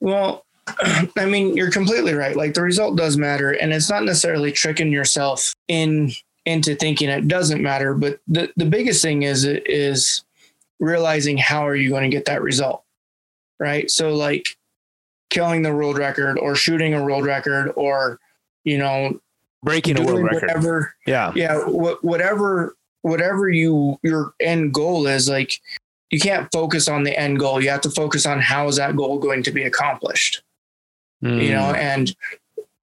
[0.00, 0.44] Well
[1.16, 2.36] i mean you're completely right.
[2.36, 6.12] Like the result does matter and it's not necessarily tricking yourself in
[6.44, 10.24] into thinking it doesn't matter but the the biggest thing is is
[10.80, 12.82] realizing how are you going to get that result
[13.62, 13.88] right?
[13.88, 14.44] So like
[15.30, 18.18] killing the world record or shooting a world record or
[18.64, 19.20] you know
[19.62, 25.28] breaking a world record whatever yeah yeah wh- whatever whatever you your end goal is,
[25.28, 25.60] like
[26.10, 27.62] you can't focus on the end goal.
[27.62, 30.42] You have to focus on how is that goal going to be accomplished.
[31.22, 31.42] Mm.
[31.42, 31.76] You know, hmm.
[31.76, 32.16] and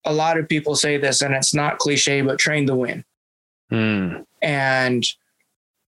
[0.04, 3.04] a lot of people say this, and it's not cliche, but train to win.
[3.72, 4.24] Mm.
[4.42, 5.04] And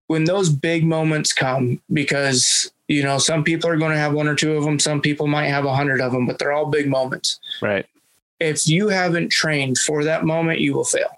[0.09, 4.27] when those big moments come, because you know some people are going to have one
[4.27, 6.67] or two of them, some people might have a hundred of them, but they're all
[6.67, 7.39] big moments.
[7.63, 7.87] Right.
[8.41, 11.11] If you haven't trained for that moment, you will fail.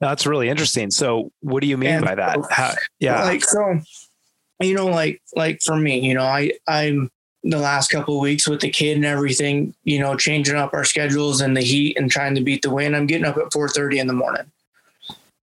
[0.00, 0.90] That's really interesting.
[0.90, 2.38] So, what do you mean and by that?
[2.50, 3.80] How, yeah, like so
[4.60, 7.10] you know, like like for me, you know, I I'm
[7.44, 11.40] the last couple weeks with the kid and everything, you know, changing up our schedules
[11.40, 12.94] and the heat and trying to beat the wind.
[12.94, 14.50] I'm getting up at 4:30 in the morning.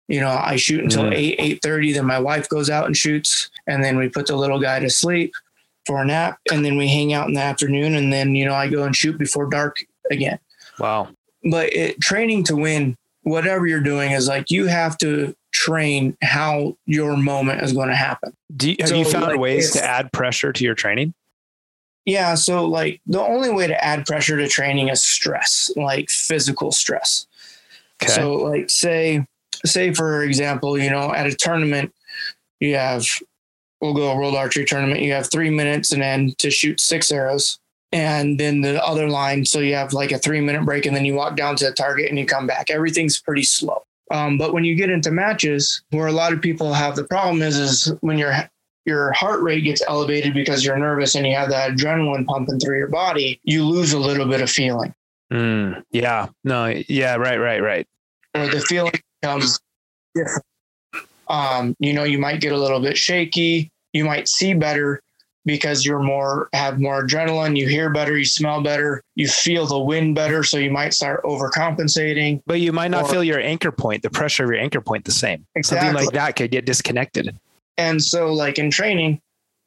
[0.09, 1.15] You know, I shoot until mm.
[1.15, 1.95] 8 8:30.
[1.95, 4.91] Then my wife goes out and shoots, and then we put the little guy to
[4.91, 5.35] sleep
[5.87, 8.55] for a nap, and then we hang out in the afternoon, and then you know
[8.55, 9.79] I go and shoot before dark
[10.11, 10.38] again.
[10.79, 11.09] Wow.
[11.51, 16.77] But it, training to win, whatever you're doing, is like you have to train how
[16.87, 18.33] your moment is going to happen.
[18.57, 21.15] Do you, have so, you found like, ways to add pressure to your training?
[22.05, 22.35] Yeah.
[22.35, 27.27] So, like, the only way to add pressure to training is stress, like physical stress.
[28.03, 28.12] Okay.
[28.12, 29.25] So, like, say,
[29.65, 31.95] say for example, you know, at a tournament,
[32.59, 33.07] you have,
[33.81, 35.01] we'll go a world archery tournament.
[35.01, 37.61] You have three minutes and then to shoot six arrows,
[37.92, 39.44] and then the other line.
[39.44, 41.72] So you have like a three minute break, and then you walk down to the
[41.72, 42.70] target and you come back.
[42.70, 43.83] Everything's pretty slow.
[44.11, 47.40] Um, but when you get into matches, where a lot of people have the problem
[47.42, 48.35] is, is when your
[48.85, 52.78] your heart rate gets elevated because you're nervous and you have that adrenaline pumping through
[52.78, 54.92] your body, you lose a little bit of feeling.
[55.33, 56.28] Mm, yeah.
[56.44, 56.66] No.
[56.88, 57.16] Yeah.
[57.16, 57.38] Right.
[57.38, 57.62] Right.
[57.62, 57.87] Right.
[58.35, 59.61] Or the feeling becomes
[60.14, 60.44] different.
[61.28, 63.70] Um, you know, you might get a little bit shaky.
[63.92, 65.00] You might see better,
[65.44, 69.78] because you're more have more adrenaline you hear better you smell better you feel the
[69.78, 73.72] wind better so you might start overcompensating but you might not or, feel your anchor
[73.72, 75.88] point the pressure of your anchor point the same exactly.
[75.88, 77.37] something like that could get disconnected
[77.78, 79.20] and so like in training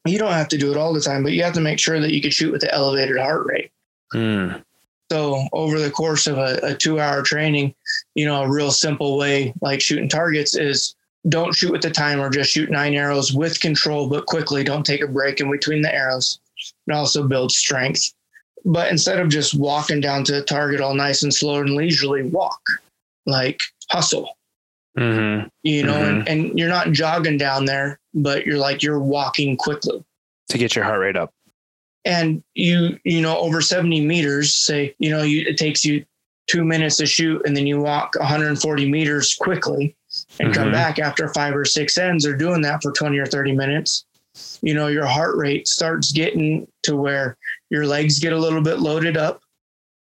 [0.06, 2.00] you don't have to do it all the time but you have to make sure
[2.00, 3.72] that you can shoot with the elevated heart rate
[4.14, 4.64] mm.
[5.12, 7.74] so over the course of a, a two hour training
[8.14, 10.95] you know a real simple way like shooting targets is
[11.28, 14.64] don't shoot with the timer, just shoot nine arrows with control, but quickly.
[14.64, 16.40] Don't take a break in between the arrows.
[16.88, 18.14] It also builds strength.
[18.64, 22.24] But instead of just walking down to the target all nice and slow and leisurely,
[22.24, 22.60] walk
[23.26, 23.60] like
[23.90, 24.38] hustle.
[24.98, 25.48] Mm-hmm.
[25.64, 26.20] You know, mm-hmm.
[26.20, 30.04] and, and you're not jogging down there, but you're like you're walking quickly
[30.50, 31.34] to get your heart rate up.
[32.06, 36.06] And you, you know, over 70 meters, say, you know, you, it takes you
[36.48, 39.96] two minutes to shoot and then you walk 140 meters quickly
[40.40, 40.64] and mm-hmm.
[40.64, 44.06] come back after five or six ends or doing that for 20 or 30 minutes.
[44.62, 47.38] You know your heart rate starts getting to where
[47.70, 49.40] your legs get a little bit loaded up.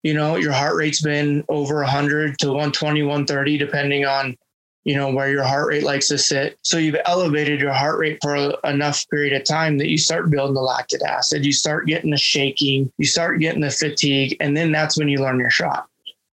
[0.02, 4.36] You know your heart rate's been over 100 to 120 130 depending on
[4.84, 6.58] you know where your heart rate likes to sit.
[6.62, 10.54] So you've elevated your heart rate for enough period of time that you start building
[10.54, 14.72] the lactic acid you start getting the shaking you start getting the fatigue and then
[14.72, 15.86] that's when you learn your shot.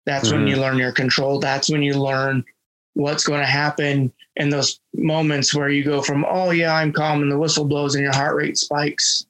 [0.05, 0.39] That's mm-hmm.
[0.39, 1.39] when you learn your control.
[1.39, 2.45] That's when you learn
[2.99, 7.23] what's going to happen in those moments where you go from, oh, yeah, I'm calm,
[7.23, 9.25] and the whistle blows and your heart rate spikes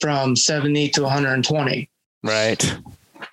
[0.00, 1.90] from 70 to 120.
[2.22, 2.64] Right.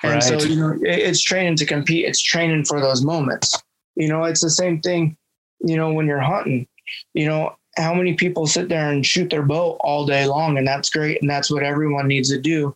[0.01, 0.23] And right.
[0.23, 3.61] so, you know, it's training to compete, it's training for those moments.
[3.95, 5.15] You know, it's the same thing,
[5.59, 6.67] you know, when you're hunting,
[7.13, 10.67] you know, how many people sit there and shoot their bow all day long, and
[10.67, 12.75] that's great, and that's what everyone needs to do.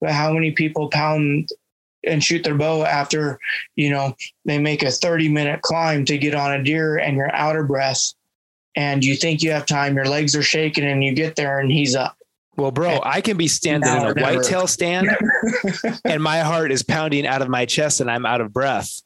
[0.00, 1.50] But how many people pound
[2.06, 3.38] and shoot their bow after,
[3.74, 4.14] you know,
[4.44, 7.68] they make a 30 minute climb to get on a deer and you're out of
[7.68, 8.12] breath
[8.74, 11.70] and you think you have time, your legs are shaking and you get there and
[11.70, 12.16] he's up.
[12.56, 15.08] Well, bro, and I can be standing in a whitetail stand
[16.04, 19.02] and my heart is pounding out of my chest and I'm out of breath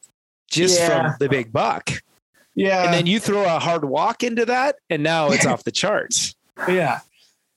[0.51, 0.89] just yeah.
[0.89, 1.91] from the big buck.
[2.55, 2.85] Yeah.
[2.85, 6.35] And then you throw a hard walk into that and now it's off the charts.
[6.69, 7.01] Yeah.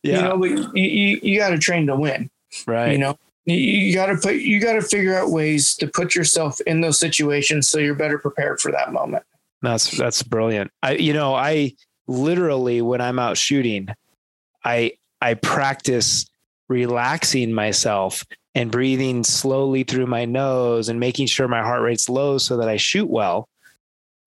[0.01, 0.15] Yeah.
[0.15, 2.29] You know, you, you, you got to train to win.
[2.67, 2.91] Right.
[2.91, 6.62] You know, you got to put you got to figure out ways to put yourself
[6.62, 9.23] in those situations so you're better prepared for that moment.
[9.62, 10.71] That's that's brilliant.
[10.82, 11.73] I you know i
[12.08, 13.88] literally when i'm out shooting
[14.65, 16.25] i i practice
[16.67, 18.25] relaxing myself
[18.56, 22.69] and breathing slowly through my nose and making sure my heart rate's low so that
[22.69, 23.47] i shoot well.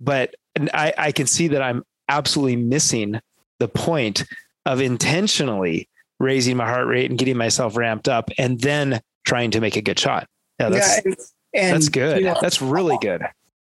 [0.01, 0.35] But
[0.75, 3.21] i i can see that i'm absolutely missing
[3.59, 4.25] the point
[4.65, 9.61] of intentionally raising my heart rate and getting myself ramped up and then trying to
[9.61, 10.27] make a good shot.
[10.59, 11.13] Yeah, that's, yeah,
[11.55, 12.19] and, that's good.
[12.19, 13.23] You know, that's really good.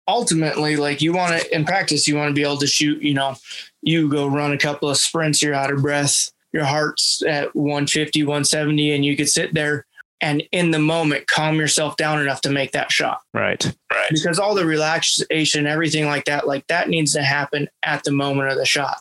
[0.08, 3.15] Ultimately, like you want to in practice, you want to be able to shoot, you
[3.15, 3.36] know,
[3.81, 8.23] you go run a couple of sprints, you're out of breath, your heart's at 150,
[8.23, 9.86] 170, and you could sit there
[10.21, 13.21] and in the moment calm yourself down enough to make that shot.
[13.34, 13.65] Right.
[13.91, 14.10] Right.
[14.12, 18.49] Because all the relaxation, everything like that, like that needs to happen at the moment
[18.49, 18.97] of the shot.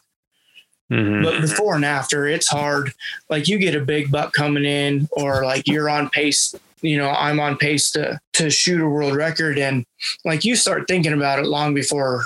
[0.95, 1.25] Mm-hmm.
[1.25, 2.93] But before and after, it's hard.
[3.29, 6.55] Like you get a big buck coming in, or like you're on pace.
[6.83, 9.85] You know, I'm on pace to to shoot a world record, and
[10.25, 12.23] like you start thinking about it long before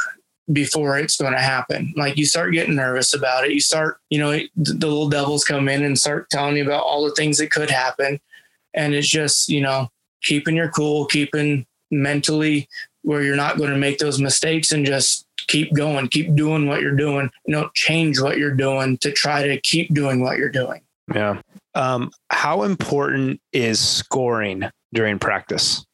[0.53, 1.95] before it's going to happen.
[1.97, 3.53] Like you start getting nervous about it.
[3.53, 7.05] You start, you know, the little devils come in and start telling you about all
[7.05, 8.21] the things that could happen,
[8.75, 9.91] and it's just you know
[10.23, 12.69] keeping your cool, keeping mentally
[13.03, 16.81] where you're not going to make those mistakes, and just keep going, keep doing what
[16.81, 17.31] you're doing.
[17.47, 20.81] You don't change what you're doing to try to keep doing what you're doing.
[21.15, 21.41] Yeah.
[21.75, 25.87] Um, how important is scoring during practice?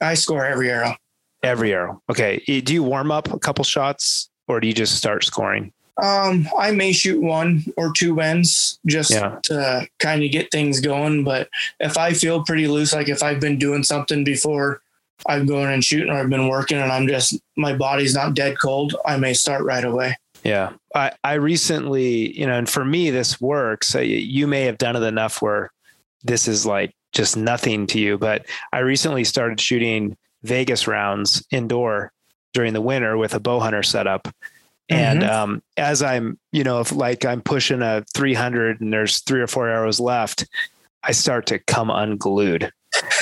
[0.00, 0.96] I score every arrow.
[1.42, 2.02] Every arrow.
[2.10, 2.38] Okay.
[2.60, 5.72] Do you warm up a couple shots or do you just start scoring?
[6.02, 9.38] Um, I may shoot one or two wins just yeah.
[9.44, 11.24] to kind of get things going.
[11.24, 11.48] But
[11.80, 14.82] if I feel pretty loose, like if I've been doing something before
[15.26, 18.58] I'm going and shooting or I've been working and I'm just my body's not dead
[18.58, 20.16] cold, I may start right away.
[20.44, 20.72] Yeah.
[20.94, 23.94] I, I recently, you know, and for me, this works.
[23.94, 25.72] You may have done it enough where
[26.22, 32.12] this is like just nothing to you, but I recently started shooting Vegas rounds indoor
[32.54, 34.28] during the winter with a bow hunter setup.
[34.88, 35.30] And mm-hmm.
[35.30, 39.48] um, as I'm, you know, if like I'm pushing a 300 and there's three or
[39.48, 40.46] four arrows left,
[41.02, 42.70] I start to come unglued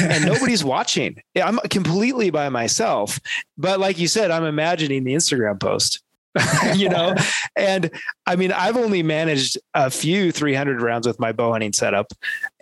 [0.03, 1.21] and nobody's watching.
[1.37, 3.21] I'm completely by myself.
[3.57, 6.01] But like you said, I'm imagining the Instagram post.
[6.75, 7.15] you know,
[7.55, 7.93] and
[8.27, 12.13] I mean, I've only managed a few 300 rounds with my bow hunting setup,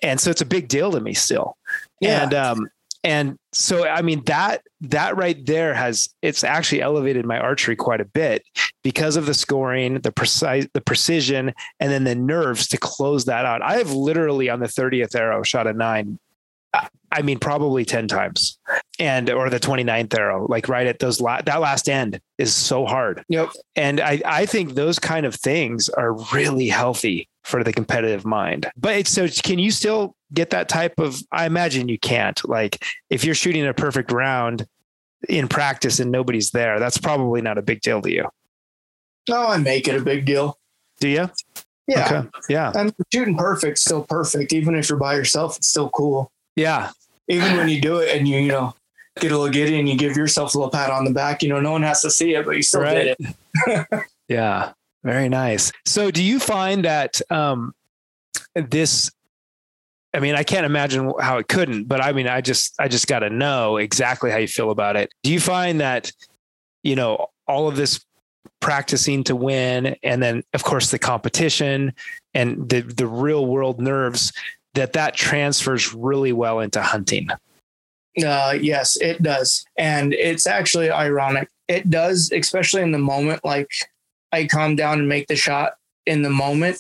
[0.03, 1.57] and so it's a big deal to me still.
[1.99, 2.25] Yeah.
[2.25, 2.69] And um,
[3.05, 8.01] and so i mean that that right there has it's actually elevated my archery quite
[8.01, 8.45] a bit
[8.83, 13.45] because of the scoring the precise the precision and then the nerves to close that
[13.45, 16.19] out i have literally on the 30th arrow shot a nine
[17.13, 18.59] I mean, probably 10 times
[18.99, 22.87] and, or the 29th arrow, like right at those, la- that last end is so
[22.87, 23.23] hard.
[23.29, 23.51] Yep.
[23.77, 28.71] And I, I think those kind of things are really healthy for the competitive mind.
[28.77, 32.83] But it's so can you still get that type of, I imagine you can't like
[33.11, 34.67] if you're shooting a perfect round
[35.29, 38.29] in practice and nobody's there, that's probably not a big deal to you.
[39.29, 40.59] No, I make it a big deal.
[40.99, 41.31] Do you?
[41.87, 42.07] Yeah.
[42.07, 42.29] Okay.
[42.49, 42.73] Yeah.
[42.75, 44.53] And shooting perfect, still perfect.
[44.53, 46.33] Even if you're by yourself, it's still cool.
[46.57, 46.91] Yeah.
[47.29, 48.75] Even when you do it and you, you know,
[49.21, 51.49] get a little giddy and you give yourself a little pat on the back, you
[51.49, 53.17] know, no one has to see it, but you still right.
[53.19, 53.35] did
[53.67, 53.87] it.
[54.29, 54.73] yeah.
[55.05, 55.73] Very nice.
[55.87, 57.75] So do you find that um,
[58.55, 59.11] this
[60.15, 63.07] I mean, I can't imagine how it couldn't, but I mean, I just, I just
[63.07, 65.11] got to know exactly how you feel about it.
[65.23, 66.13] Do you find that,
[66.83, 68.05] you know, all of this
[68.61, 71.93] practicing to win, and then of course the competition
[72.35, 74.33] and the the real world nerves,
[74.75, 77.29] that that transfers really well into hunting.
[78.25, 79.65] Uh, yes, it does.
[79.79, 81.49] And it's actually ironic.
[81.69, 83.45] It does, especially in the moment.
[83.45, 83.71] Like
[84.33, 85.75] I calm down and make the shot
[86.07, 86.79] in the moment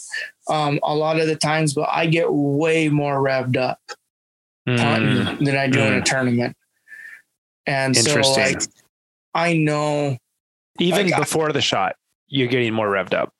[0.48, 3.80] um, a lot of the times, but I get way more revved up
[4.68, 5.38] mm.
[5.38, 5.86] than I do mm.
[5.86, 6.04] in a mm.
[6.04, 6.56] tournament.
[7.66, 8.60] And so like,
[9.34, 10.18] I know
[10.80, 11.96] even like, before I, the shot,
[12.28, 13.32] you're getting more revved up.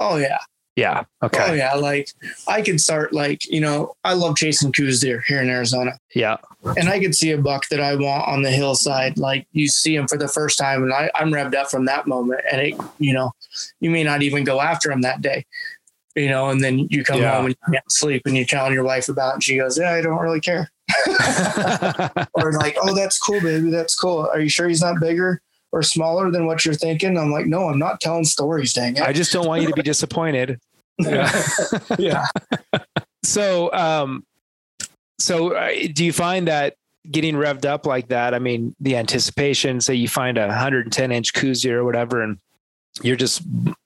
[0.00, 0.38] Oh yeah.
[0.76, 1.04] Yeah.
[1.22, 1.46] Okay.
[1.48, 1.74] Oh yeah.
[1.74, 2.10] Like
[2.46, 5.98] I could start like, you know, I love chasing Coues deer here in Arizona.
[6.14, 6.36] Yeah.
[6.76, 9.16] And I could see a buck that I want on the hillside.
[9.16, 12.06] Like you see him for the first time and I, I'm revved up from that
[12.06, 12.42] moment.
[12.52, 13.32] And it, you know,
[13.80, 15.46] you may not even go after him that day.
[16.14, 17.36] You know, and then you come yeah.
[17.36, 19.78] home and you can't sleep and you're telling your wife about it and she goes,
[19.78, 20.70] Yeah, I don't really care.
[22.34, 23.70] or like, oh, that's cool, baby.
[23.70, 24.28] That's cool.
[24.32, 25.40] Are you sure he's not bigger?
[25.72, 27.18] or smaller than what you're thinking.
[27.18, 29.02] I'm like, no, I'm not telling stories, dang it.
[29.02, 30.58] I just don't want you to be disappointed.
[30.98, 31.42] Yeah.
[31.98, 32.26] yeah.
[33.22, 34.24] So, um,
[35.18, 36.74] so uh, do you find that
[37.10, 38.34] getting revved up like that?
[38.34, 42.38] I mean, the anticipation, say you find a 110 inch koozie or whatever, and
[43.02, 43.42] you're just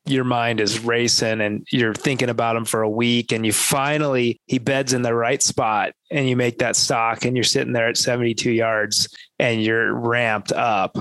[0.06, 4.40] your mind is racing and you're thinking about him for a week and you finally
[4.46, 7.88] he beds in the right spot and you make that stock and you're sitting there
[7.88, 10.96] at 72 yards and you're ramped up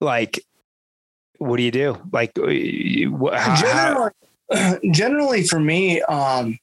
[0.00, 0.40] like
[1.38, 4.10] what do you do like uh, how,
[4.90, 6.58] generally, for me um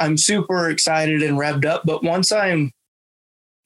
[0.00, 2.72] i'm super excited and revved up but once i'm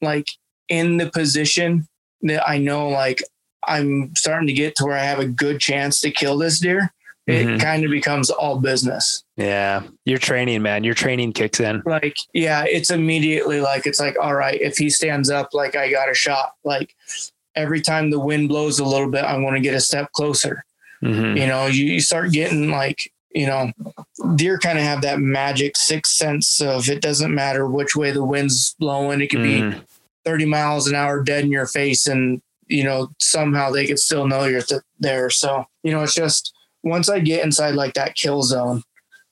[0.01, 0.27] like
[0.69, 1.87] in the position
[2.23, 3.23] that i know like
[3.67, 6.93] i'm starting to get to where i have a good chance to kill this deer
[7.27, 7.59] it mm-hmm.
[7.59, 9.23] kind of becomes all business.
[9.37, 9.85] Yeah.
[10.05, 10.83] Your training, man.
[10.83, 11.81] Your training kicks in.
[11.87, 15.89] Like, yeah, it's immediately like, it's like, all right, if he stands up, like I
[15.89, 16.55] got a shot.
[16.65, 16.97] Like,
[17.55, 20.65] every time the wind blows a little bit, I want to get a step closer.
[21.03, 21.37] Mm-hmm.
[21.37, 23.73] You know, you, you start getting like, you know,
[24.37, 28.25] deer kind of have that magic sixth sense of it doesn't matter which way the
[28.25, 29.21] wind's blowing.
[29.21, 29.79] It could mm-hmm.
[29.79, 29.85] be
[30.25, 34.27] 30 miles an hour dead in your face and, you know, somehow they could still
[34.27, 35.31] know you're th- there.
[35.31, 38.83] So, you know, it's just once I get inside like that kill zone,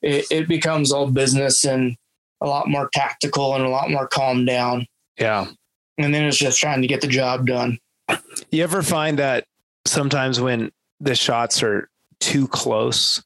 [0.03, 1.97] it, it becomes all business and
[2.41, 4.87] a lot more tactical and a lot more calm down.
[5.19, 5.47] Yeah.
[5.99, 7.79] And then it's just trying to get the job done.
[8.51, 9.45] You ever find that
[9.87, 11.91] sometimes when the shots are
[12.21, 13.23] too close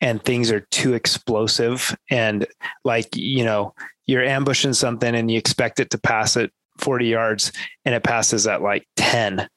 [0.00, 1.96] and things are too explosive.
[2.10, 2.46] And
[2.84, 3.74] like, you know,
[4.06, 7.52] you're ambushing something and you expect it to pass it 40 yards
[7.84, 9.48] and it passes at like 10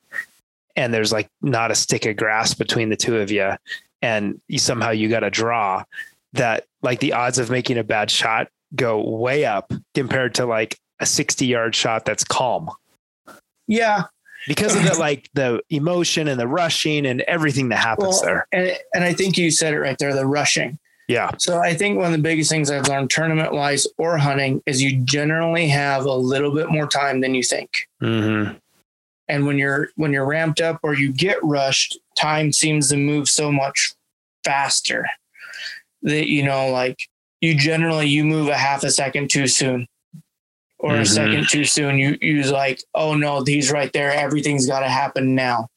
[0.75, 3.53] and there's like not a stick of grass between the two of you
[4.01, 5.83] and you somehow you got to draw
[6.33, 10.77] that like the odds of making a bad shot go way up compared to like
[10.99, 12.69] a 60 yard shot that's calm.
[13.67, 14.03] Yeah.
[14.47, 18.47] Because of the like the emotion and the rushing and everything that happens Well, there
[18.51, 20.79] and, and I think you said it right there, the rushing.
[21.07, 24.61] yeah So I think one of the biggest things I've learned tournament wise or hunting
[24.65, 27.69] is you generally have a little bit more time than you think.
[28.01, 28.57] mm-hmm.
[29.27, 33.29] And when you're when you're ramped up or you get rushed, time seems to move
[33.29, 33.93] so much
[34.43, 35.07] faster
[36.01, 36.97] that you know, like
[37.39, 39.87] you generally you move a half a second too soon.
[40.83, 41.07] Or a Mhm.
[41.07, 41.99] second too soon.
[41.99, 44.11] You use like, oh no, he's right there.
[44.11, 45.67] Everything's gotta happen now.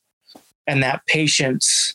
[0.66, 1.94] And that patience,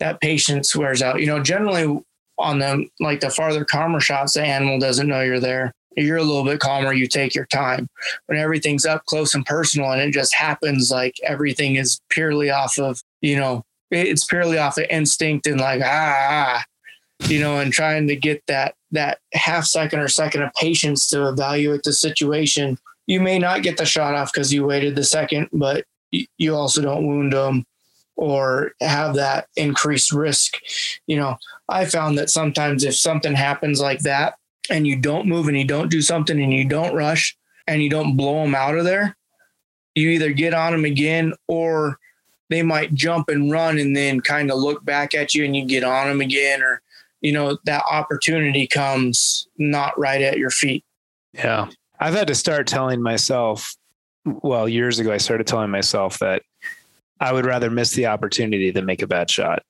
[0.00, 1.20] that patience wears out.
[1.20, 2.00] You know, generally
[2.38, 5.72] on the like the farther calmer shots, the animal doesn't know you're there.
[5.96, 7.88] You're a little bit calmer, you take your time.
[8.26, 12.78] When everything's up close and personal and it just happens like everything is purely off
[12.78, 16.64] of, you know, it's purely off of instinct and like ah, ah
[17.20, 21.28] you know, and trying to get that that half second or second of patience to
[21.28, 22.78] evaluate the situation.
[23.06, 26.82] You may not get the shot off because you waited the second, but you also
[26.82, 27.66] don't wound them
[28.16, 30.58] or have that increased risk.
[31.06, 31.36] You know,
[31.68, 34.34] I found that sometimes if something happens like that
[34.70, 37.90] and you don't move and you don't do something and you don't rush and you
[37.90, 39.16] don't blow them out of there,
[39.94, 41.98] you either get on them again or
[42.50, 45.64] they might jump and run and then kind of look back at you and you
[45.64, 46.80] get on them again or
[47.20, 50.84] you know that opportunity comes not right at your feet
[51.32, 51.68] Yeah.
[52.00, 53.74] I've had to start telling myself,
[54.24, 56.42] well, years ago, I started telling myself that
[57.20, 59.62] I would rather miss the opportunity than make a bad shot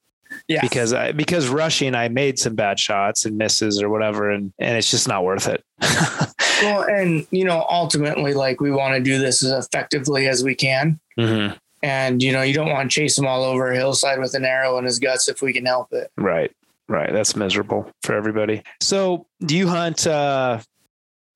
[0.46, 4.30] yeah because I, because rushing, I made some bad shots and misses or whatever.
[4.30, 5.64] And, and it's just not worth it.
[6.62, 10.54] well and you know ultimately like we want to do this as effectively as we
[10.54, 11.56] can Mhm.
[11.82, 14.44] and you know you don't want to chase him all over a hillside with an
[14.44, 16.50] arrow in his guts if we can help it Right.
[16.88, 17.12] Right.
[17.12, 18.62] That's miserable for everybody.
[18.80, 20.60] So do you hunt, uh,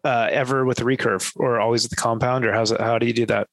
[0.05, 3.07] uh, ever with a recurve or always at the compound or how's it, how do
[3.07, 3.47] you do that?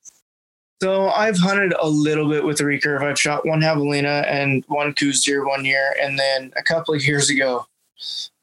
[0.81, 4.93] so i've hunted a little bit with the recurve i've shot one javelina and one
[4.93, 7.65] Coues deer one year and then a couple of years ago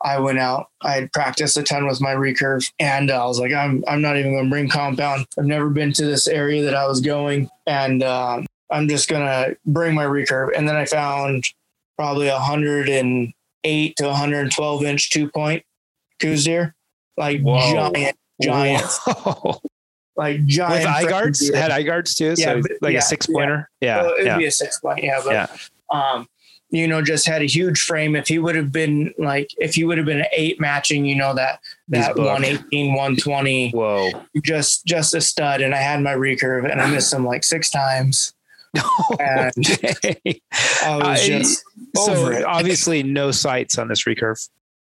[0.03, 0.69] I went out.
[0.83, 4.03] I had practiced a ton with my recurve, and uh, I was like, I'm I'm
[4.03, 5.27] not even going to bring compound.
[5.39, 9.57] I've never been to this area that I was going, and um, I'm just gonna
[9.65, 10.51] bring my recurve.
[10.57, 11.45] And then I found
[11.97, 13.33] probably a hundred and
[13.67, 15.63] eight to 112 inch two point
[16.21, 16.75] Coues deer,
[17.17, 17.61] like Whoa.
[17.93, 19.61] giant, giant, Whoa.
[20.17, 20.73] like giant.
[20.85, 21.57] with eye guards, deer.
[21.57, 22.35] had eye guards too.
[22.39, 23.69] Yeah, So like yeah, a six pointer.
[23.81, 24.03] Yeah.
[24.03, 24.39] Well, it'd yeah.
[24.39, 25.47] be a six point, yeah, but Yeah.
[25.91, 26.27] um,
[26.71, 28.17] you know, just had a huge frame.
[28.17, 31.15] If he would have been like, if he would have been an eight matching, you
[31.15, 34.11] know, that that 118, 120, Whoa.
[34.43, 35.61] just just a stud.
[35.61, 38.33] And I had my recurve, and I missed him like six times.
[39.21, 39.53] And
[39.85, 40.41] Okay.
[40.85, 41.65] I was I- just
[41.99, 42.45] over so it.
[42.45, 44.49] obviously no sights on this recurve.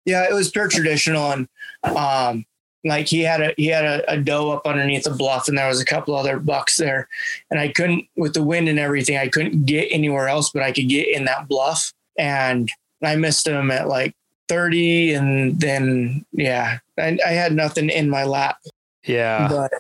[0.06, 1.48] yeah, it was pure traditional, and
[1.84, 2.46] um,
[2.84, 5.68] like he had a he had a, a doe up underneath the bluff, and there
[5.68, 7.08] was a couple other bucks there,
[7.52, 10.72] and I couldn't with the wind and everything, I couldn't get anywhere else, but I
[10.72, 12.70] could get in that bluff, and
[13.04, 14.16] I missed him at like
[14.48, 18.58] thirty, and then yeah, I, I had nothing in my lap,
[19.06, 19.48] Yeah.
[19.50, 19.72] but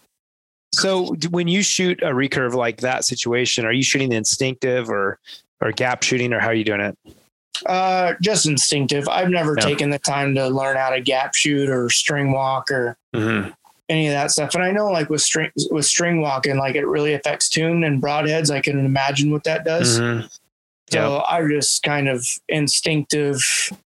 [0.74, 5.20] So when you shoot a recurve like that situation, are you shooting the instinctive or
[5.61, 6.97] or gap shooting or how are you doing it?
[7.65, 9.09] uh, just instinctive.
[9.09, 9.65] I've never Yeah.
[9.65, 13.49] taken the time to learn how to gap shoot or string walk or Mm-hmm.
[13.89, 14.53] any of that stuff.
[14.53, 17.99] And I know like with string with string walking, like it really affects tune and
[17.99, 18.51] broadheads.
[18.51, 19.99] I can imagine what that does.
[19.99, 20.28] Mm-hmm.
[20.91, 23.43] So I'm just kind of instinctive.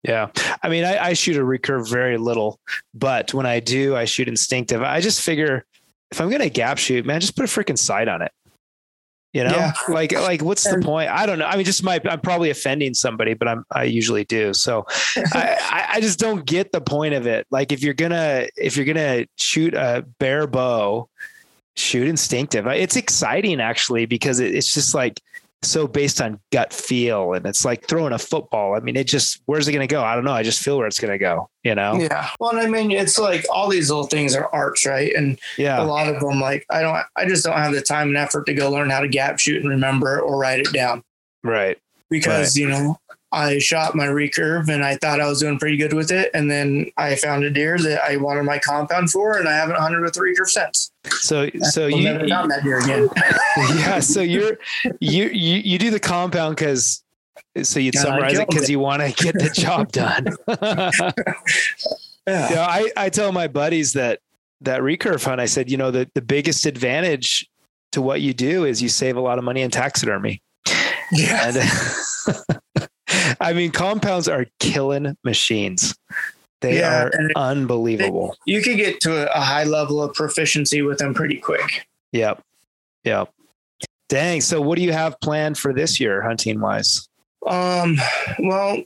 [0.03, 0.29] Yeah.
[0.63, 2.59] I mean, I, I shoot a recurve very little,
[2.95, 4.83] but when I do, I shoot instinctive.
[4.83, 5.67] I just figure
[6.11, 8.33] if I'm going to gap shoot, man, just put a freaking sight on it.
[9.33, 9.73] You know, Yeah.
[9.89, 11.09] like, like what's the point?
[11.09, 11.47] I don't know.
[11.47, 14.53] I mean, just my, I'm probably offending somebody, but I'm, I usually do.
[14.53, 14.87] So
[15.17, 17.47] I, I- just don't get the point of it.
[17.51, 21.09] Like if you're going to, if you're to shoot a bare bow,
[21.77, 22.67] shoot instinctive.
[22.67, 25.21] It's exciting actually, because it, it's just like,
[25.63, 28.75] so based on gut feel and it's like throwing a football.
[28.75, 30.03] I mean, it just where's it going to go?
[30.03, 30.33] I don't know.
[30.33, 31.95] I just feel where it's going to go, you know?
[32.01, 32.31] Yeah.
[32.41, 35.15] Well, and I mean, it's like all these little things are arts, right?
[35.15, 38.09] And yeah, a lot of them, like I don't, I just don't have the time
[38.09, 40.73] and effort to go learn how to gap shoot and remember it or write it
[40.73, 41.03] down
[41.45, 41.79] Right.
[42.09, 42.99] because you know
[43.33, 46.31] I shot my recurve and I thought I was doing pretty good with it.
[46.35, 49.77] And then I found a deer that I wanted my compound for, and I haven't
[49.77, 50.91] hunted with recurve since.
[51.05, 53.09] So, so you, never found that deer again.
[53.79, 54.01] yeah.
[54.01, 54.59] So you're,
[55.01, 57.03] you, you, you do the compound because,
[57.63, 60.27] so you'd I summarize it because you want to get the job done.
[62.27, 62.53] Yeah.
[62.53, 64.21] Yeah, I, I tell my buddies that
[64.63, 67.49] that recurve hunt, I said, you know, the, the biggest advantage
[67.93, 70.43] to what you do is you save a lot of money in taxidermy.
[71.13, 71.53] Yeah.
[71.55, 72.89] And
[73.41, 75.95] I mean, compounds are killing machines.
[76.61, 78.37] They Yeah, are unbelievable.
[78.45, 81.87] You could get to a, high level of proficiency with them pretty quick.
[82.13, 82.43] yep.
[83.05, 83.33] Yep.
[84.11, 84.41] Dang.
[84.43, 87.09] So what do you have planned for this year hunting wise?
[87.47, 87.97] Um,
[88.41, 88.83] well,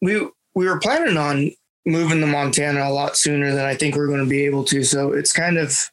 [0.00, 1.50] we we were planning on
[1.84, 4.82] moving to Montana a lot sooner than I think we're going to be able to.
[4.84, 5.90] So it's kind of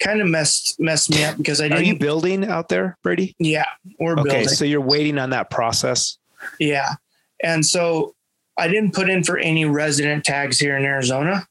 [0.00, 1.84] kind of messed messed me up because I Are didn't.
[1.86, 3.34] you building out there, Brady?
[3.38, 3.64] yeah,
[4.00, 4.22] we're Okay.
[4.22, 4.48] building.
[4.48, 6.16] So you're waiting on that process.
[6.58, 6.94] Yeah,
[7.42, 8.14] and so
[8.58, 11.46] I didn't put in for any resident tags here in Arizona,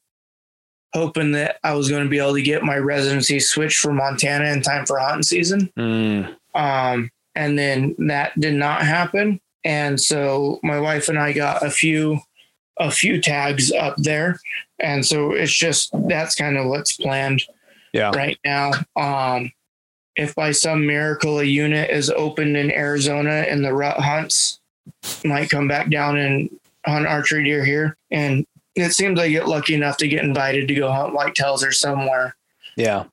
[0.94, 4.46] hoping that I was going to be able to get my residency switched for Montana
[4.46, 5.72] in time for hunting season.
[5.78, 9.42] Mm, Um, and then that did not happen.
[9.64, 12.20] And so my wife and I got a few,
[12.80, 14.40] a few tags up there.
[14.80, 17.44] And so it's just, that's kind of what's planned
[17.94, 18.12] yeah.
[18.16, 18.72] right now.
[18.96, 19.52] Um,
[20.16, 24.60] if by some miracle a unit is opened in Arizona in the rut hunts
[25.24, 26.50] might come back down and
[26.86, 27.98] hunt archery deer here.
[28.12, 31.72] And it seems I get lucky enough to get invited to go hunt whitetails or
[31.72, 32.36] somewhere
[32.76, 33.06] Yeah.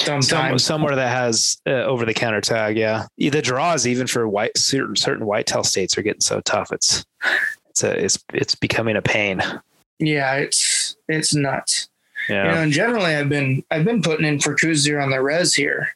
[0.00, 2.76] Some, somewhere that has uh, over the counter tag.
[2.76, 3.06] Yeah.
[3.18, 6.72] The draws, even for white certain, certain whitetail states are getting so tough.
[6.72, 7.04] It's,
[7.70, 9.40] it's a, it's, it's becoming a pain.
[10.00, 11.88] yeah, it's, it's nuts.
[12.28, 12.44] Yeah.
[12.44, 15.54] you know, and generally I've been I've been putting in for deer on the res
[15.54, 15.88] here.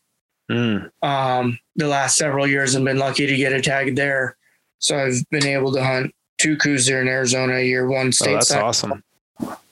[0.51, 4.37] Mm, Um, the last several years I've been lucky to get a tag there.
[4.79, 8.31] So I've been able to hunt two Coues there in Arizona a year, one state
[8.31, 9.03] Oh, that's side, awesome.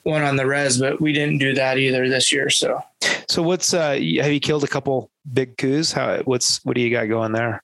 [0.02, 2.48] one on the res, but we didn't do that either this year.
[2.50, 2.80] So
[3.28, 4.00] So what's, uh, have
[4.32, 5.92] you killed a couple big Coues?
[5.92, 7.62] How, what's, what do you got going there?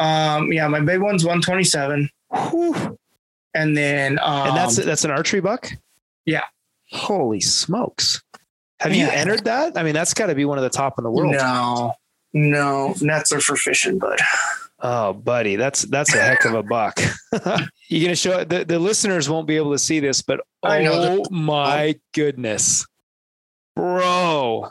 [0.00, 2.10] um yeah, my big one's 127.
[2.50, 2.98] Whew.
[3.54, 5.70] And then um And that's, that's an archery buck?
[6.24, 6.42] yeah.
[6.90, 8.22] Holy smokes.
[8.80, 9.78] Have you entered that?
[9.78, 11.32] I mean, that's got to be one of the top in the world.
[11.32, 11.94] no,
[12.34, 14.18] no, nets are for fishing, bud.
[14.86, 17.00] Oh, buddy, that's that's a heck of a buck.
[17.88, 21.98] You're gonna show the, the listeners won't be able to see this, but oh my
[22.12, 22.86] goodness,
[23.74, 24.68] bro,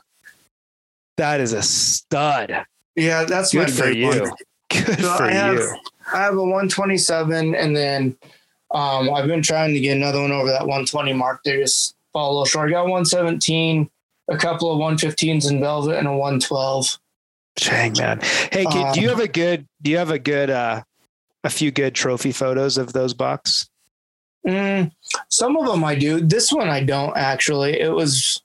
[1.17, 2.63] that is a stud.
[2.95, 4.05] Yeah, that's my Good for you.
[4.05, 4.31] one.
[4.69, 5.75] Good So for I have, you.
[6.13, 8.15] I have a 127, and then
[8.69, 11.41] um, I've been trying to get another one over that 120 mark.
[11.43, 12.69] They just fall a little short.
[12.69, 13.89] I got 117,
[14.29, 16.99] a couple of 115s in velvet, and a 112.
[17.55, 18.19] Dang man.
[18.51, 19.67] Hey, kid, do you Um, have a good?
[19.81, 20.49] Do you have a good?
[20.49, 20.81] uh
[21.45, 23.69] A few good trophy photos of those bucks?
[24.47, 24.91] Mm,
[25.29, 26.19] some of them I do.
[26.21, 27.79] This one I don't actually.
[27.79, 28.41] It was,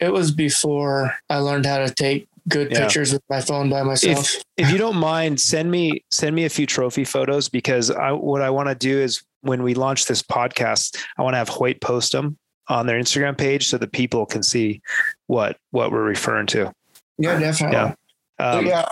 [0.00, 2.80] it was before I learned how to take good Yeah.
[2.80, 4.34] pictures with my phone by myself.
[4.56, 8.40] if you don't mind send me send me a few trophy photos because I, what
[8.40, 11.80] i want to do is when we launch this podcast i want to have hoyt
[11.80, 12.38] post them
[12.68, 14.80] on their instagram page so that people can see
[15.26, 16.72] what what we're referring to
[17.18, 17.76] yeah, definitely.
[17.78, 17.94] Yeah.
[18.38, 18.88] But um, yeah,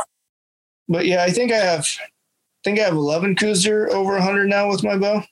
[0.88, 2.09] but yeah, I think I have, I
[2.64, 5.22] think I have 11 Kuzer over 100 now with my bow.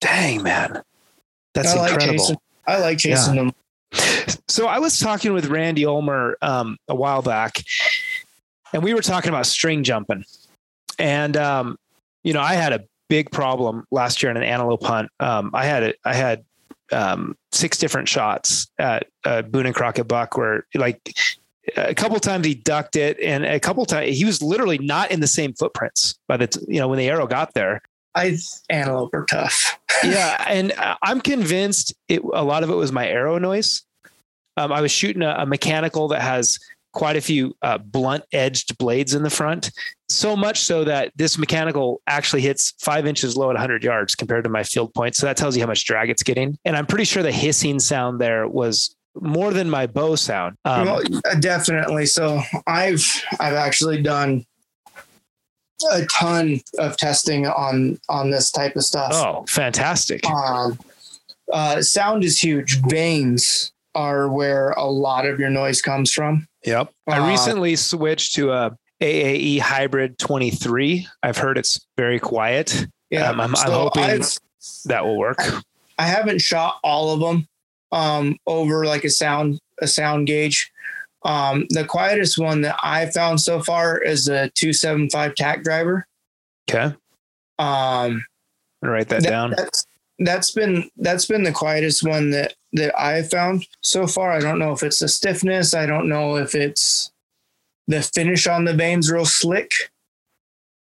[0.00, 0.82] dang man
[1.58, 2.36] that's I like incredible chasing.
[2.66, 3.52] I like chasing them.
[4.48, 7.64] so I was talking with Randy Ulmer um, a while back,
[8.72, 10.24] and we were talking about string jumping.
[10.98, 11.78] And um,
[12.22, 15.10] you know, I had a big problem last year in an antelope hunt.
[15.20, 16.44] Um, I had a, I had
[16.92, 21.00] um, six different shots at uh, Boone and Crockett buck, where like
[21.76, 25.20] a couple times he ducked it, and a couple times he was literally not in
[25.20, 26.18] the same footprints.
[26.28, 27.82] By the t- you know when the arrow got there,
[28.14, 28.36] I
[28.70, 29.78] antelope are tough.
[30.04, 32.22] yeah, and uh, I'm convinced it.
[32.32, 33.84] A lot of it was my arrow noise.
[34.56, 36.58] Um, I was shooting a, a mechanical that has
[36.92, 39.70] quite a few uh, blunt edged blades in the front,
[40.08, 44.42] so much so that this mechanical actually hits five inches low at 100 yards compared
[44.44, 45.14] to my field point.
[45.14, 46.58] So that tells you how much drag it's getting.
[46.64, 50.56] And I'm pretty sure the hissing sound there was more than my bow sound.
[50.64, 51.02] Um, well,
[51.40, 52.06] definitely.
[52.06, 53.04] So I've
[53.40, 54.44] I've actually done
[55.92, 59.12] a ton of testing on on this type of stuff.
[59.14, 60.24] oh, fantastic!
[60.26, 60.78] Um,
[61.52, 62.80] uh, sound is huge.
[62.82, 66.46] Vanes are where a lot of your noise comes from.
[66.64, 66.90] Yep.
[67.08, 71.06] Uh, I recently switched to a AAE Hybrid 23.
[71.22, 72.86] I've heard it's very quiet.
[73.10, 74.36] Yeah, Um, I'm- I'm hoping- I've,
[74.84, 75.38] That will work.
[75.98, 77.48] I haven't shot all of them
[77.92, 80.70] um, over like a sound a sound gauge.
[81.24, 85.62] Um, the quietest one that I found so far is a two seven five tack
[85.64, 86.06] driver.
[86.70, 86.94] Okay.
[87.58, 88.24] Um,
[88.82, 89.54] write that, that down.
[89.56, 89.86] That's,
[90.20, 94.32] that's been that's been the quietest one that that I've found so far.
[94.32, 95.74] I don't know if it's the stiffness.
[95.74, 97.10] I don't know if it's
[97.86, 99.70] the finish on the vanes real slick.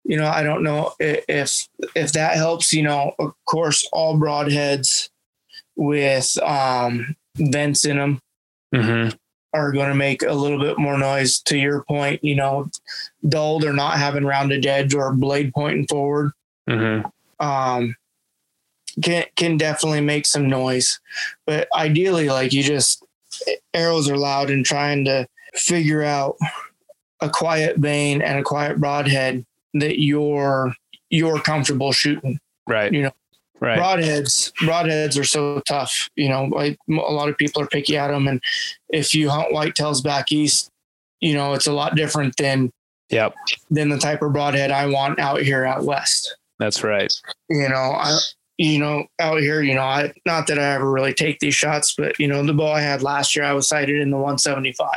[0.04, 2.72] You know, I don't know if if that helps.
[2.72, 5.07] You know, of course, all broadheads
[5.78, 8.20] with um, vents in them
[8.74, 9.16] mm-hmm.
[9.54, 11.40] are going to make a little bit more noise.
[11.42, 12.70] To your point, you know,
[13.26, 16.32] dulled or not having rounded edge or blade pointing forward.
[16.68, 17.06] Mm-hmm.
[17.44, 17.96] Um,
[19.02, 21.00] can can definitely make some noise.
[21.46, 23.04] But ideally, like you just
[23.72, 26.36] arrows are loud and trying to figure out
[27.20, 30.74] a quiet vane and a quiet broadhead that you're
[31.10, 32.40] you're comfortable shooting.
[32.66, 32.92] Right.
[32.92, 33.12] You know,
[33.60, 33.78] right.
[33.78, 36.08] broadheads broadheads are so tough.
[36.16, 38.42] You know, like a lot of people are picky at them, and
[38.88, 40.70] if you hunt whitetails back east,
[41.20, 42.70] you know it's a lot different than
[43.10, 43.34] yep
[43.70, 46.36] than the type of broadhead I want out here out west.
[46.58, 47.12] That's right.
[47.48, 48.18] You know, I
[48.58, 51.94] you know, out here, you know, I not that I ever really take these shots,
[51.96, 54.88] but you know, the bow I had last year, I was sighted in the 175.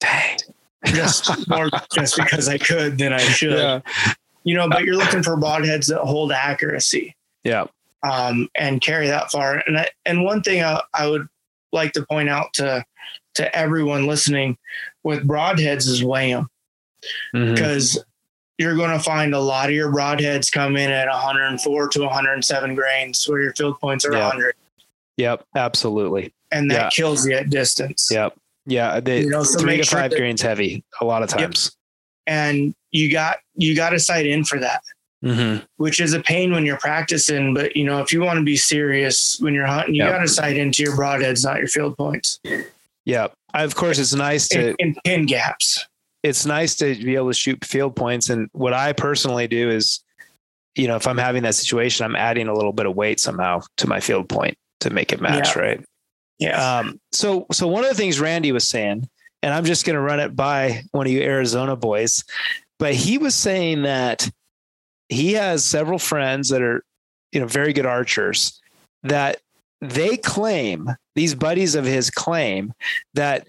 [0.00, 0.38] Dang.
[0.86, 3.58] Just more just because I could than I should.
[3.58, 3.80] Yeah.
[4.42, 7.14] You know, but you're looking for broadheads that hold accuracy.
[7.44, 7.66] Yeah.
[8.02, 9.62] Um, and carry that far.
[9.66, 11.28] And I, and one thing I, I would
[11.72, 12.84] like to point out to
[13.34, 14.58] to everyone listening
[15.04, 16.48] with broadheads is weigh them.
[17.32, 18.08] Because mm-hmm
[18.62, 22.74] you're going to find a lot of your broadheads come in at 104 to 107
[22.74, 24.22] grains where your field points are yep.
[24.22, 24.54] 100.
[25.16, 26.32] Yep, absolutely.
[26.52, 28.08] And that kills you at distance.
[28.10, 28.38] Yep.
[28.64, 31.28] Yeah, the you know, so three to sure five that, grains heavy a lot of
[31.28, 31.64] times.
[32.28, 32.34] Yep.
[32.34, 34.82] And you got you got to sight in for that,
[35.22, 35.64] mm-hmm.
[35.76, 37.54] which is a pain when you're practicing.
[37.54, 40.12] But you know, if you want to be serious when you're hunting, you yep.
[40.12, 42.40] got to sight into your broadheads, not your field points.
[43.04, 45.86] Yeah, of course, it's nice to in, in pin gaps
[46.22, 48.30] it's nice to be able to shoot field points.
[48.30, 50.00] And what I personally do is,
[50.76, 53.62] you know, if I'm having that situation, I'm adding a little bit of weight somehow
[53.78, 55.62] to my field point to make it match, yeah.
[55.62, 55.84] right?
[56.38, 56.78] Yeah.
[56.78, 59.08] Um, so, so one of the things Randy was saying,
[59.42, 62.24] and I'm just going to run it by one of you Arizona boys,
[62.78, 64.30] but he was saying that
[65.12, 66.84] he has several friends that are,
[67.30, 68.60] you know, very good archers
[69.02, 69.40] that
[69.80, 72.72] they claim these buddies of his claim
[73.14, 73.48] that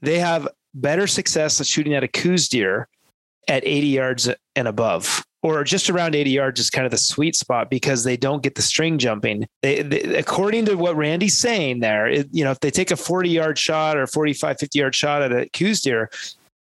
[0.00, 2.88] they have better success at shooting at a Coues deer
[3.48, 7.34] at 80 yards and above or just around 80 yards is kind of the sweet
[7.34, 9.46] spot because they don't get the string jumping.
[9.62, 12.96] They, they, according to what Randy's saying there, it, you know, if they take a
[12.96, 16.10] 40 yard shot or 45, 50 yard shot at a Coues deer,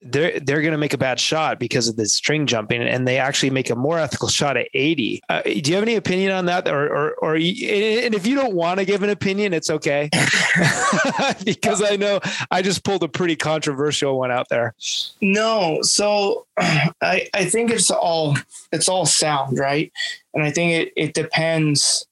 [0.04, 3.18] they're they're going to make a bad shot because of the string jumping, and they
[3.18, 5.22] actually make a more ethical shot at 80.
[5.28, 8.54] Uh, do you have any opinion on that, or or, or and if you don't
[8.54, 10.10] want to give an opinion, it's okay,
[11.44, 14.74] because I know I just pulled a pretty controversial one out there.
[15.22, 18.36] No, so I I think it's all
[18.72, 19.90] it's all sound, right?
[20.34, 22.06] And I think it it depends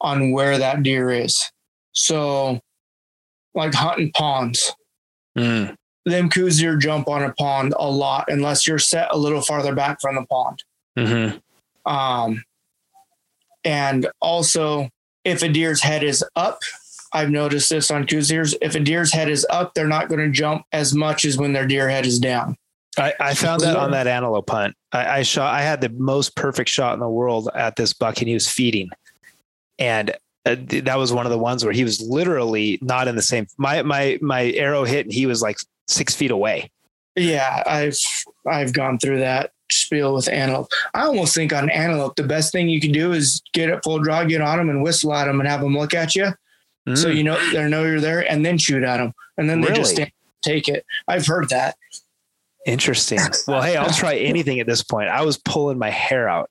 [0.00, 1.50] on where that deer is.
[1.92, 2.60] So,
[3.54, 4.74] like hunting ponds.
[5.38, 9.74] Mm them Coues jump on a pond a lot unless you're set a little farther
[9.74, 10.64] back from the pond.
[10.98, 11.90] Mm-hmm.
[11.90, 12.44] Um,
[13.64, 14.88] and also,
[15.24, 16.60] if a deer's head is up,
[17.12, 18.30] I've noticed this on Coues.
[18.30, 21.52] If a deer's head is up, they're not going to jump as much as when
[21.52, 22.56] their deer head is down.
[22.98, 24.74] I, I found that on that antelope hunt.
[24.92, 25.54] I, I shot.
[25.54, 28.48] I had the most perfect shot in the world at this buck, and he was
[28.48, 28.90] feeding,
[29.78, 30.10] and
[30.44, 33.46] uh, that was one of the ones where he was literally not in the same.
[33.56, 35.56] My my my arrow hit, and he was like
[35.88, 36.70] six feet away.
[37.16, 37.98] Yeah, I've
[38.46, 40.68] I've gone through that spiel with antelope.
[40.94, 43.98] I almost think on antelope, the best thing you can do is get it full
[43.98, 46.32] draw, get on them, and whistle at them, and have them look at you,
[46.88, 46.96] mm.
[46.96, 49.68] so you know they know you're there, and then shoot at them, and then they
[49.68, 49.80] really?
[49.80, 50.12] just stand,
[50.42, 50.86] take it.
[51.06, 51.76] I've heard that.
[52.64, 53.18] Interesting.
[53.48, 55.08] Well, hey, I'll try anything at this point.
[55.08, 56.48] I was pulling my hair out.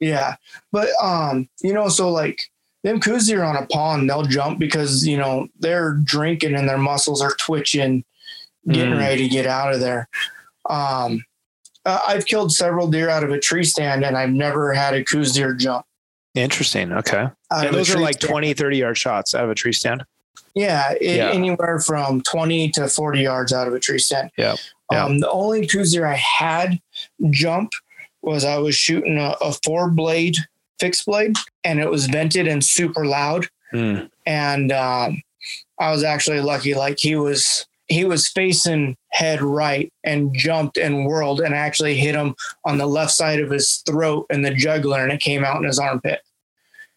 [0.00, 0.36] Yeah,
[0.70, 2.40] but um, you know, so like
[2.82, 6.78] them Coues are on a pond, they'll jump because you know they're drinking and their
[6.78, 8.04] muscles are twitching
[8.68, 8.98] getting mm.
[8.98, 10.08] ready to get out of there.
[10.68, 11.24] Um,
[11.84, 15.02] uh, I've killed several deer out of a tree stand and I've never had a
[15.02, 15.84] Coues deer jump.
[16.34, 16.92] Interesting.
[16.92, 17.28] Okay.
[17.50, 18.30] And those are like stand.
[18.30, 20.04] 20, 30 yard shots out of a tree stand.
[20.54, 24.30] Yeah, it, yeah, Anywhere from 20 to 40 yards out of a tree stand.
[24.36, 24.56] Yeah.
[24.90, 25.04] yeah.
[25.04, 26.80] Um, the only Coues deer I had
[27.30, 27.72] jump
[28.22, 30.36] was I was shooting a, a four blade
[30.78, 33.46] fixed blade and it was vented and super loud.
[33.72, 34.10] Mm.
[34.26, 35.22] And um,
[35.78, 36.74] I was actually lucky.
[36.74, 42.14] Like he was he was facing head right and jumped and whirled and actually hit
[42.14, 42.34] him
[42.64, 45.64] on the left side of his throat and the jugular and it came out in
[45.64, 46.20] his armpit.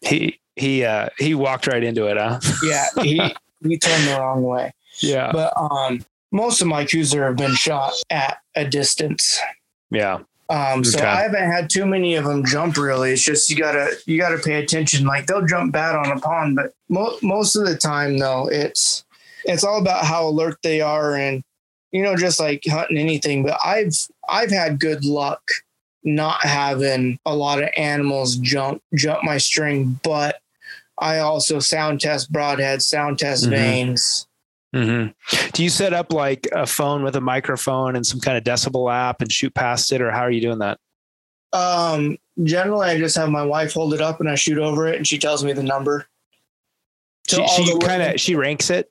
[0.00, 2.40] He he uh he walked right into it, huh?
[2.64, 3.20] yeah, he
[3.62, 4.72] he turned the wrong way.
[5.00, 5.30] Yeah.
[5.32, 9.38] But um most of my Coues have been shot at a distance.
[9.90, 10.18] Yeah.
[10.48, 11.06] Um, so Okay.
[11.08, 13.12] I haven't had too many of them jump really.
[13.12, 15.04] It's just you gotta you gotta pay attention.
[15.04, 19.04] Like they'll jump bad on a pond, but mo- most of the time though, it's
[19.46, 21.42] it's all about how alert they are and
[21.92, 23.42] you know just like hunting anything.
[23.44, 23.94] But I've
[24.28, 25.40] I've had good luck
[26.04, 30.40] not having a lot of animals jump jump my string, but
[30.98, 33.50] I also sound test broadheads, sound test Mhm.
[33.50, 34.26] vanes.
[34.74, 35.06] hmm
[35.52, 38.92] Do you set up like a phone with a microphone and some kind of decibel
[38.92, 40.78] app and shoot past it, or how are you doing that?
[41.52, 44.96] Um, generally, I just have my wife hold it up and I shoot over it,
[44.96, 46.06] and she tells me the number.
[47.28, 48.90] So She, she kind of she ranks it.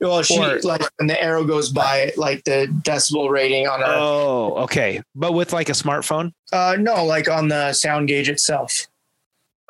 [0.00, 3.86] Well, she or- like when the arrow goes by like the decibel rating on her.
[3.88, 5.02] Oh, okay.
[5.14, 6.32] But with like a smartphone.
[6.52, 8.86] uh, no, like on the sound gauge itself.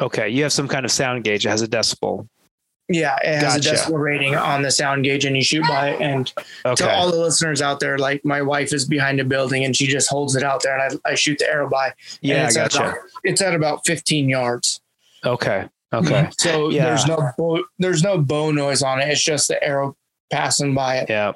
[0.01, 2.27] Okay, you have some kind of sound gauge that has a decibel.
[2.89, 3.71] Yeah, it has Gotcha.
[3.71, 6.01] a decibel rating on the sound gauge, and you shoot by it.
[6.01, 6.33] And
[6.67, 6.85] Okay.
[6.85, 9.87] to all the listeners out there, like my wife is behind a building, and she
[9.87, 11.93] just holds it out there, and I, I shoot the arrow by.
[12.21, 12.83] yeah, I it's at gotcha.
[12.89, 14.81] about- it's at about 15 yards.
[15.25, 15.67] Okay.
[15.93, 16.31] Okay.
[16.39, 16.87] So Yeah.
[16.87, 19.09] there's no there's no bow noise on it.
[19.09, 19.97] It's just the arrow
[20.31, 21.11] passing by it.
[21.11, 21.33] Yeah.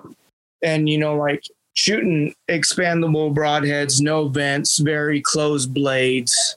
[0.62, 6.56] And you know, like shooting expandable broadheads, no vents, very closed blades.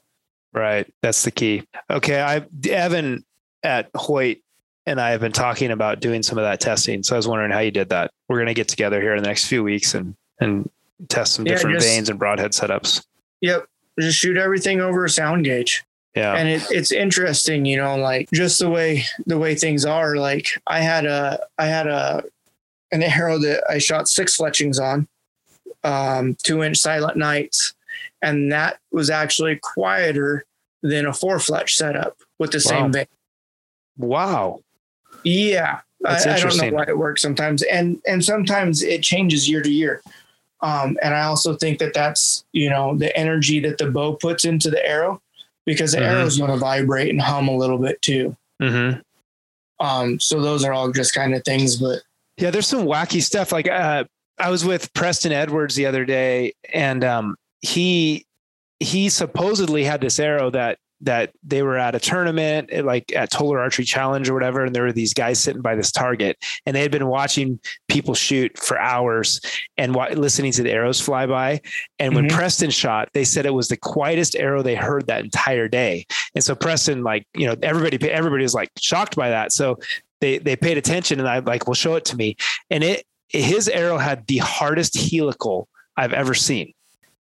[0.53, 0.91] Right.
[1.01, 1.63] That's the key.
[1.89, 2.21] Okay.
[2.21, 3.23] I Evan
[3.63, 4.37] at Hoyt
[4.85, 7.03] and I have been talking about doing some of that testing.
[7.03, 8.11] So I was wondering how you did that.
[8.29, 10.69] We're gonna get together here in the next few weeks and and
[11.09, 13.05] test some Yeah, different just- vanes and broadhead setups.
[13.41, 13.65] Yep.
[13.99, 15.83] Just shoot everything over a sound gauge.
[16.17, 16.33] Yeah.
[16.33, 20.15] And it, it's interesting, you know, like just the way the way things are.
[20.15, 22.23] Like I had a I had a
[22.91, 25.07] an arrow that I shot six fletchings on,
[25.83, 27.73] um, two inch silent nights,
[28.21, 30.45] and that was actually quieter
[30.83, 32.69] than a four fletch setup with the Wow.
[32.69, 33.07] same vane.
[33.97, 34.59] wow.
[35.23, 39.61] Yeah, I, I don't know why it works sometimes, and and sometimes it changes year
[39.61, 40.01] to year.
[40.61, 44.45] Um, and I also think that that's you know the energy that the bow puts
[44.45, 45.21] into the arrow,
[45.67, 46.07] because the Mhm.
[46.11, 48.35] arrow's going to vibrate and hum a little bit too.
[48.59, 48.99] Mm-hmm.
[49.85, 52.01] Um, so those are all just kind of things, but
[52.37, 53.51] Yeah, there's some wacky stuff.
[53.51, 54.05] Like uh,
[54.39, 58.25] I was with Preston Edwards the other day, and um, he
[58.79, 63.29] he supposedly had this arrow that that they were at a tournament, eh, like at
[63.31, 66.75] Total Archery Challenge or whatever, and there were these guys sitting by this target, and
[66.75, 69.39] they had been watching people shoot for hours
[69.77, 71.61] and wa- listening to the arrows fly by.
[71.99, 72.31] And when Mhm.
[72.31, 76.05] Preston shot, they said it was the quietest arrow they heard that entire day.
[76.33, 79.51] And so Preston, like you know, everybody everybody was like shocked by that.
[79.51, 79.77] So
[80.19, 82.35] they they paid attention, and I like, well, show it to me.
[82.71, 86.73] And it his arrow had the hardest helical I've ever seen.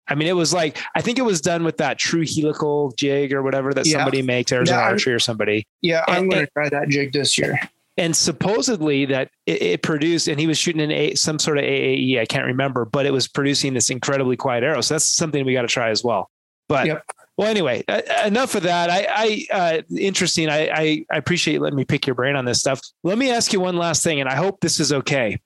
[0.07, 3.33] I mean, it was like I think it was done with that true helical jig
[3.33, 3.97] or whatever that Yeah.
[3.97, 5.65] somebody makes, Arizona Yeah, Archery or somebody.
[5.81, 7.59] yeah, I'm going to try that jig this year.
[7.97, 11.63] And supposedly that it, it produced, and he was shooting an a, some sort of
[11.63, 14.81] AAE, I can't remember, but it was producing this incredibly quiet arrow.
[14.81, 16.29] So that's something we got to try as well.
[16.67, 17.03] But Yep.
[17.37, 18.89] well, anyway, uh, enough of that.
[18.89, 20.49] I, I uh, interesting.
[20.49, 22.81] I, I, I appreciate letting me pick your brain on this stuff.
[23.03, 25.39] Let me ask you one last thing, and I hope this is okay.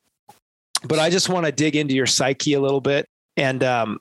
[0.88, 3.07] But I just want to dig into your psyche a little bit,
[3.38, 3.99] and um,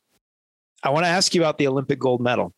[0.83, 2.53] I want to ask you about the Olympic gold medal,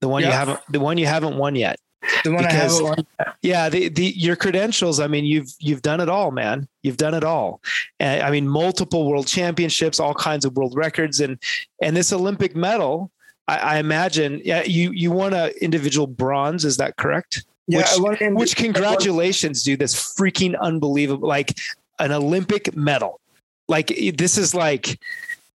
[0.00, 1.78] the one you haven't, the one you haven't won yet.
[2.24, 3.06] The one Because- I have, one,
[3.42, 5.00] Yeah, the, the your credentials.
[5.00, 6.66] I mean, you've you've done it all, man.
[6.82, 7.60] You've done it all.
[7.98, 11.38] And, I mean, multiple world championships, all kinds of world records, and
[11.82, 13.10] and this Olympic medal.
[13.48, 14.40] I, I imagine.
[14.44, 16.64] Yeah, you you won a individual bronze.
[16.64, 17.44] Is that correct?
[17.66, 19.80] yeah, which- won Which congratulations, dude.
[19.80, 21.28] That's freaking unbelievable.
[21.28, 21.58] Like
[21.98, 23.20] an Olympic medal.
[23.68, 24.98] Like this is like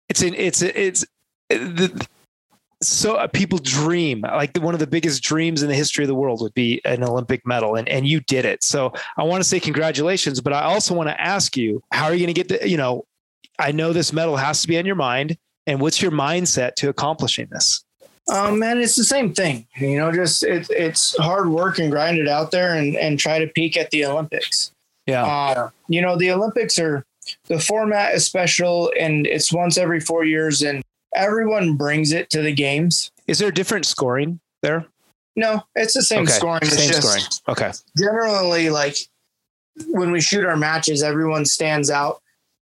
[0.10, 1.06] it's an it's it's
[1.58, 2.08] the
[2.84, 6.16] so uh, people dream like one of the biggest dreams in the history of the
[6.16, 9.48] world would be an olympic medal and, and you did it so i want to
[9.48, 12.48] say congratulations but i also want to ask you how are you going to get
[12.48, 13.06] the you know
[13.60, 15.38] i know this medal has to be on your mind
[15.68, 17.84] and what's your mindset to accomplishing this
[18.32, 19.66] Um, man, it's the same thing.
[19.78, 23.40] You know, just it, it's hard work and grind it out there and, and try
[23.40, 24.72] to peak at the Olympics.
[25.06, 27.04] yeah Uh, you know, the Olympics are
[27.48, 30.82] the format is special and it's once every four years and
[31.16, 33.12] everyone brings it to the games.
[33.28, 34.86] is there different scoring there
[35.36, 36.60] No, it's the same okay scoring.
[36.64, 38.98] It's same scoring okay generally like
[39.88, 42.22] when we shoot our matches, everyone stands out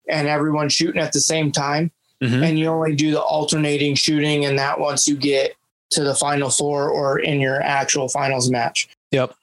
[0.09, 1.91] and everyone's shooting at the same time.
[2.23, 2.47] Mhm.
[2.49, 5.55] And you only do the alternating shooting and that once you get
[5.93, 8.89] to the final four or in your actual finals match.
[9.13, 9.35] Yep.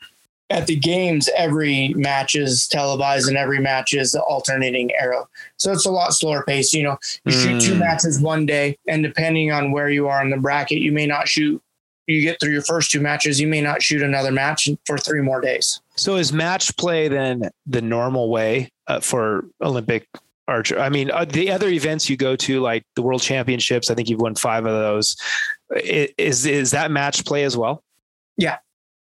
[0.51, 5.27] At the games, every match is televised and every match is the alternating arrow.
[5.57, 6.71] So it's a lot slower pace.
[6.71, 7.79] You know, you shoot two Mm.
[7.79, 11.27] matches one day, and depending on where you are in the bracket, you may not
[11.27, 11.59] shoot.
[12.05, 15.21] You get through your first two matches, you may not shoot another match for three
[15.21, 15.81] more days.
[15.95, 20.07] so is match play then the normal way uh, for olympic
[20.47, 20.77] archer.
[20.77, 24.09] I mean, uh, the other events you go to, like the World Championships, I think
[24.09, 25.15] you've won five of those.
[25.75, 27.81] Is is that match play as well?
[28.37, 28.57] Yeah.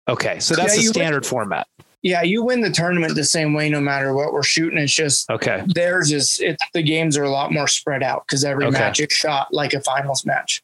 [0.08, 1.68] Okay, so that's yeah, a standard win, format.
[2.02, 4.78] Yeah, you win the tournament the same way, no matter what we're shooting.
[4.78, 5.64] It's just okay.
[5.68, 6.58] Theirs is it.
[6.74, 8.80] The games are a lot more spread out because every okay.
[8.80, 10.64] match is shot like a finals match.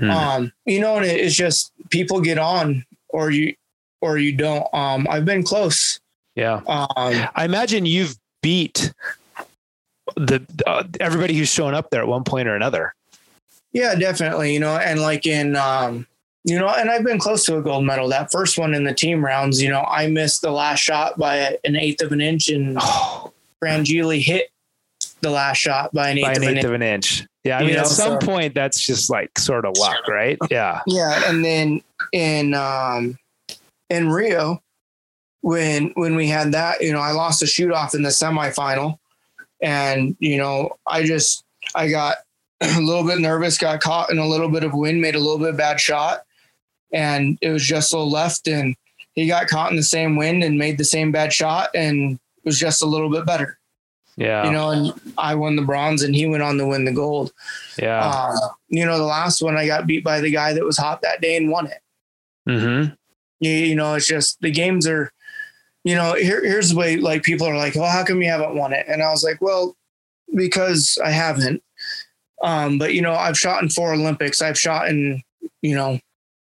[0.00, 0.10] Mm.
[0.10, 3.54] Um, you know, and it's just people get on or you
[4.00, 4.66] or you don't.
[4.72, 6.00] Um, I've been close.
[6.34, 6.60] Yeah.
[6.66, 6.88] Um,
[7.34, 8.92] I imagine you've beat
[10.14, 12.94] the uh, everybody who's shown up there at one point or another.
[13.72, 14.52] Yeah, definitely.
[14.52, 16.06] You know, and like in um,
[16.46, 18.08] you know, and I've been close to a gold medal.
[18.08, 21.58] That first one in the team rounds, you know, I missed the last shot by
[21.64, 23.32] an eighth of an inch, and oh.
[23.62, 24.50] Frangilli hit
[25.22, 27.26] the last shot by an eighth, by an, of, eighth an of an inch.
[27.42, 30.38] Yeah, I mean, know, at some so, point, that's just like sort of luck, right?
[30.50, 30.82] Yeah.
[30.86, 31.82] Yeah, and then
[32.12, 33.18] in um,
[33.90, 34.62] in Rio,
[35.40, 38.98] when when we had that, you know, I lost a shoot off in the semifinal,
[39.60, 41.44] and you know, I just
[41.74, 42.18] I got
[42.60, 45.38] a little bit nervous, got caught in a little bit of wind, made a little
[45.38, 46.22] bit bad shot,
[46.92, 48.76] and it was just so left, and
[49.14, 52.44] he got caught in the same wind and made the same bad shot, and it
[52.44, 53.58] was just a little bit better.
[54.16, 54.46] Yeah.
[54.46, 57.32] You know, and I won the bronze and he went on to win the gold.
[57.78, 58.00] Yeah.
[58.00, 58.34] Um,
[58.68, 61.20] you know, the last one I got beat by the guy that was hot that
[61.20, 61.80] day and won it.
[62.48, 62.94] Mm-hmm.
[63.40, 65.12] You, you know, it's just the games are,
[65.84, 68.56] you know, here, here's the way like people are like, well, how come you haven't
[68.56, 68.86] won it?
[68.88, 69.76] And I was like, well,
[70.34, 71.62] because I haven't.
[72.42, 74.40] Um, but you know, I've shot in four Olympics.
[74.40, 75.22] I've shot in,
[75.60, 76.00] you know,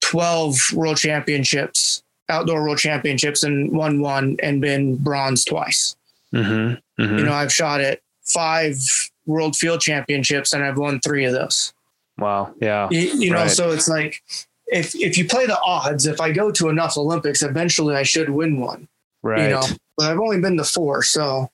[0.08, 5.97] 12 world championships, outdoor world championships and won one and been bronze twice.
[6.34, 7.01] Mm-hmm.
[7.01, 7.18] Mm-hmm.
[7.18, 8.78] You know, I've shot at five
[9.26, 11.74] world field championships and I've won three of those.
[12.18, 12.53] Wow.
[12.62, 12.88] Yeah.
[12.89, 13.51] You, you know, right.
[13.51, 14.24] so it's like
[14.68, 18.30] if if you play the odds, if I go to enough Olympics, eventually I should
[18.30, 18.88] win one.
[19.24, 19.43] Right.
[19.43, 19.64] You know,
[19.97, 21.51] but I've only been to four, so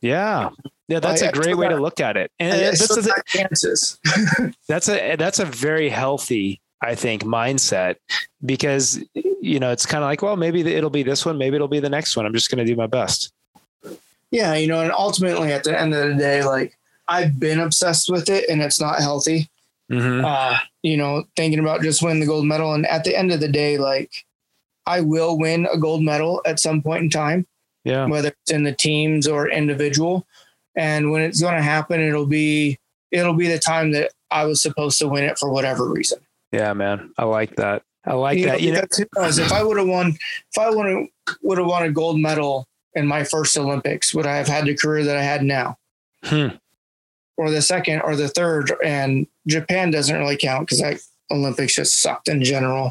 [0.00, 0.48] yeah.
[0.88, 2.30] Yeah, that's I, a great way to look at it.
[2.38, 3.98] And this is a, chances.
[4.68, 7.96] that's a that's a very healthy, I think, mindset
[8.44, 11.68] because you know it's kind of like, well, maybe it'll be this one, maybe it'll
[11.68, 12.26] be the next one.
[12.26, 13.32] I'm just going to do my best
[14.32, 16.76] yeah, you know, and ultimately at the end of the day, like
[17.06, 19.48] I've been obsessed with it and it's not healthy.
[19.90, 20.24] Mm-hmm.
[20.24, 22.72] Uh, you know, thinking about just winning the gold medal.
[22.72, 24.10] And at the end of the day, like
[24.86, 27.46] I will win a gold medal at some point in time.
[27.84, 28.06] Yeah.
[28.06, 30.26] Whether it's in the teams or individual.
[30.74, 32.78] And when it's going to happen, it'll be,
[33.10, 36.20] it'll be the time that I was supposed to win it for whatever reason.
[36.52, 37.12] Yeah, man.
[37.16, 37.82] I like that.
[38.04, 38.60] I like you that.
[38.60, 38.82] Know, you know,
[39.16, 41.06] if I would have won, if I would have
[41.42, 44.76] would have won a gold medal in my first Olympics, would I have had the
[44.76, 45.78] career that I had now?
[46.24, 46.48] Hmm.
[47.36, 48.72] Or the second or the third.
[48.84, 51.00] And Japan doesn't really count because that
[51.30, 52.90] Olympics just sucked in general.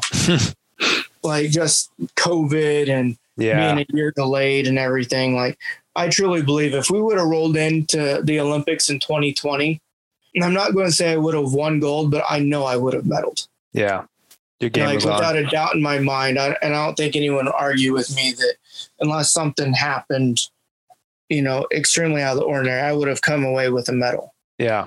[1.22, 3.74] like just COVID and yeah.
[3.74, 5.36] being a year delayed and everything.
[5.36, 5.58] Like
[5.94, 9.80] I truly believe if we would have rolled into the Olympics in 2020,
[10.34, 12.76] and I'm not going to say I would have won gold, but I know I
[12.76, 13.46] would have medaled.
[13.72, 14.04] Yeah.
[14.60, 15.44] Your game like, without on.
[15.44, 16.38] a doubt in my mind.
[16.38, 18.54] I, and I don't think anyone would argue with me that
[19.00, 20.40] unless something happened,
[21.28, 24.34] you know, extremely out of the ordinary, I would have come away with a medal.
[24.58, 24.86] Yeah.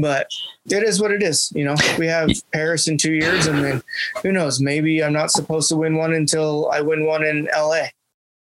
[0.00, 0.28] But
[0.66, 1.50] it is what it is.
[1.54, 3.82] You know, we have Paris in two years, and then
[4.22, 4.60] who knows?
[4.60, 7.86] Maybe I'm not supposed to win one until I win one in LA.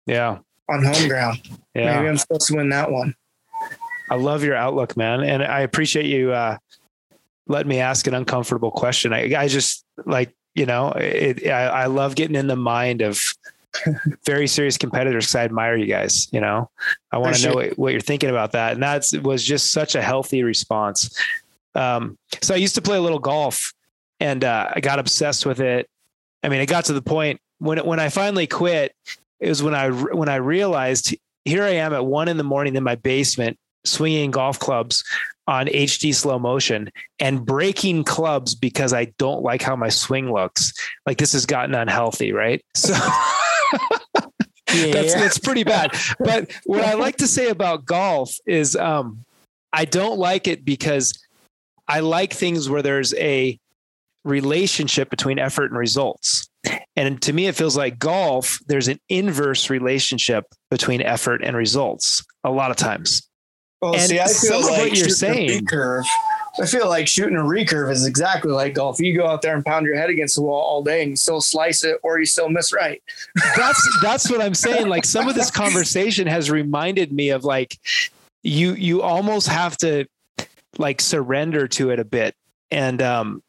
[0.06, 0.38] Yeah.
[0.68, 1.42] On home ground.
[1.74, 1.96] Yeah.
[1.96, 3.14] Maybe I'm supposed to win that one.
[4.10, 5.22] I love your outlook, man.
[5.22, 6.58] And I appreciate you uh,
[7.46, 9.12] letting me ask an uncomfortable question.
[9.12, 13.20] I, I just like, you know, it, I, I love getting in the mind of
[14.24, 16.28] very serious competitors because I admire you guys.
[16.32, 16.70] You know,
[17.12, 18.74] I want to know what, what, you're thinking about that.
[18.74, 21.18] And that was just such a healthy response.
[21.74, 23.72] Um, so I used to play a little golf
[24.20, 25.88] and uh, I got obsessed with it.
[26.42, 28.94] I mean, it got to the point when, when I finally quit,
[29.40, 32.76] it was when I, when I realized here I am at one in the morning
[32.76, 35.04] in my basement swinging golf clubs
[35.46, 40.72] on HD slow motion and breaking clubs because I don't like how my swing looks.
[41.06, 42.64] Like this has gotten unhealthy, right?
[42.74, 42.94] So
[44.72, 44.92] yeah.
[44.92, 45.94] that's that's pretty bad.
[46.18, 49.24] But what I like to say about golf is um,
[49.72, 51.18] I don't like it because
[51.86, 53.58] I like things where there's a
[54.24, 56.48] relationship between effort and results.
[56.96, 62.24] And to me, it feels like golf, there's an inverse relationship between effort and results
[62.42, 63.28] a lot of times.
[63.84, 65.66] Well, and see, I feel like what you're saying.
[65.66, 66.04] Curve
[66.60, 69.00] I feel like shooting a recurve is exactly like golf.
[69.00, 71.16] You go out there and pound your head against the wall all day and you
[71.16, 73.02] still slice it or you still miss right.
[73.56, 74.88] that's that's what I'm saying.
[74.88, 77.78] Like some of this conversation has reminded me of like
[78.42, 80.06] you you almost have to
[80.78, 82.36] like surrender to it a bit
[82.70, 83.42] and um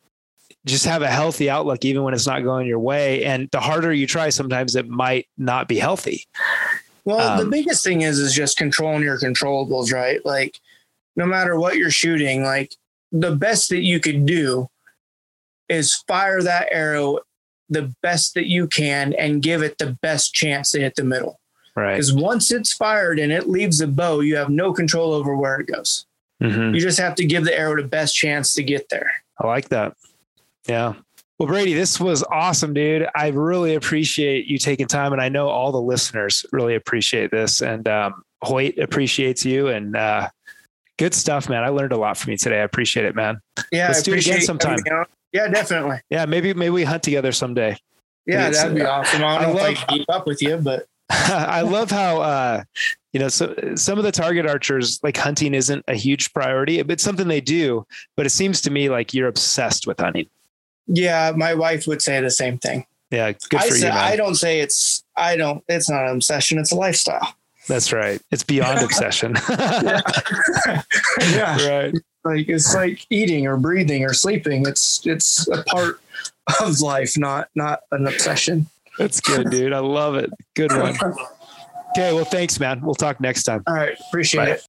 [0.66, 3.94] just have a healthy outlook even when it's not going your way and the harder
[3.94, 6.26] you try sometimes it might not be healthy
[7.06, 10.24] Well, um, the biggest thing is is just controlling your controllables, right?
[10.26, 10.60] Like
[11.16, 12.76] no matter what you're shooting, like
[13.12, 14.70] the best that you could do
[15.70, 17.20] is fire that arrow
[17.70, 21.40] the best that you can and give it the best chance to hit the middle.
[21.76, 21.94] Right.
[21.94, 25.60] Because once it's fired and it leaves the bow, you have no control over where
[25.60, 26.06] it goes.
[26.42, 26.76] Mm-hmm.
[26.76, 29.12] You just have to give the arrow the best chance to get there.
[29.40, 29.96] I like that.
[30.68, 30.94] Yeah.
[31.38, 33.08] Well, Brady, this was awesome, dude.
[33.14, 37.62] I really appreciate you taking time, and I know all the listeners really appreciate this.
[37.62, 40.30] And um, Hoyt appreciates you, and uh,
[40.98, 41.64] good stuff, man.
[41.64, 42.62] I learned a lot from you today.
[42.62, 43.42] I appreciate it, man.
[43.72, 44.80] Yeah, let's do it again sometime.
[45.34, 46.00] Yeah, definitely.
[46.10, 47.78] Yeah, maybe maybe we hunt together someday.
[48.26, 49.22] Yeah, that'd be awesome.
[49.24, 52.22] I don't I know love, if I keep up with you, but I love how
[52.22, 52.64] uh,
[53.12, 56.80] you know so some of the target archers like hunting isn't a huge priority.
[56.80, 60.30] It's something they do, but it seems to me like you're obsessed with hunting.
[60.88, 62.86] Yeah, my wife would say the same thing.
[63.12, 63.94] Yeah, good I for say, you.
[63.94, 63.98] Man.
[63.98, 67.36] I don't say it's I don't it's not an obsession, it's a lifestyle.
[67.68, 68.22] That's right.
[68.32, 69.36] It's beyond obsession.
[69.50, 70.02] yeah.
[71.20, 71.58] yeah.
[71.68, 71.94] Right.
[72.24, 74.66] Like it's like eating or breathing or sleeping.
[74.66, 76.00] It's it's a part
[76.60, 78.68] of life, not not an obsession.
[78.98, 79.74] That's good, dude.
[79.74, 80.32] I love it.
[80.56, 80.96] Good one.
[81.98, 82.82] Okay, well, thanks, man.
[82.82, 83.64] We'll talk next time.
[83.68, 83.98] All right.
[84.10, 84.52] Appreciate Bye.
[84.52, 84.68] it.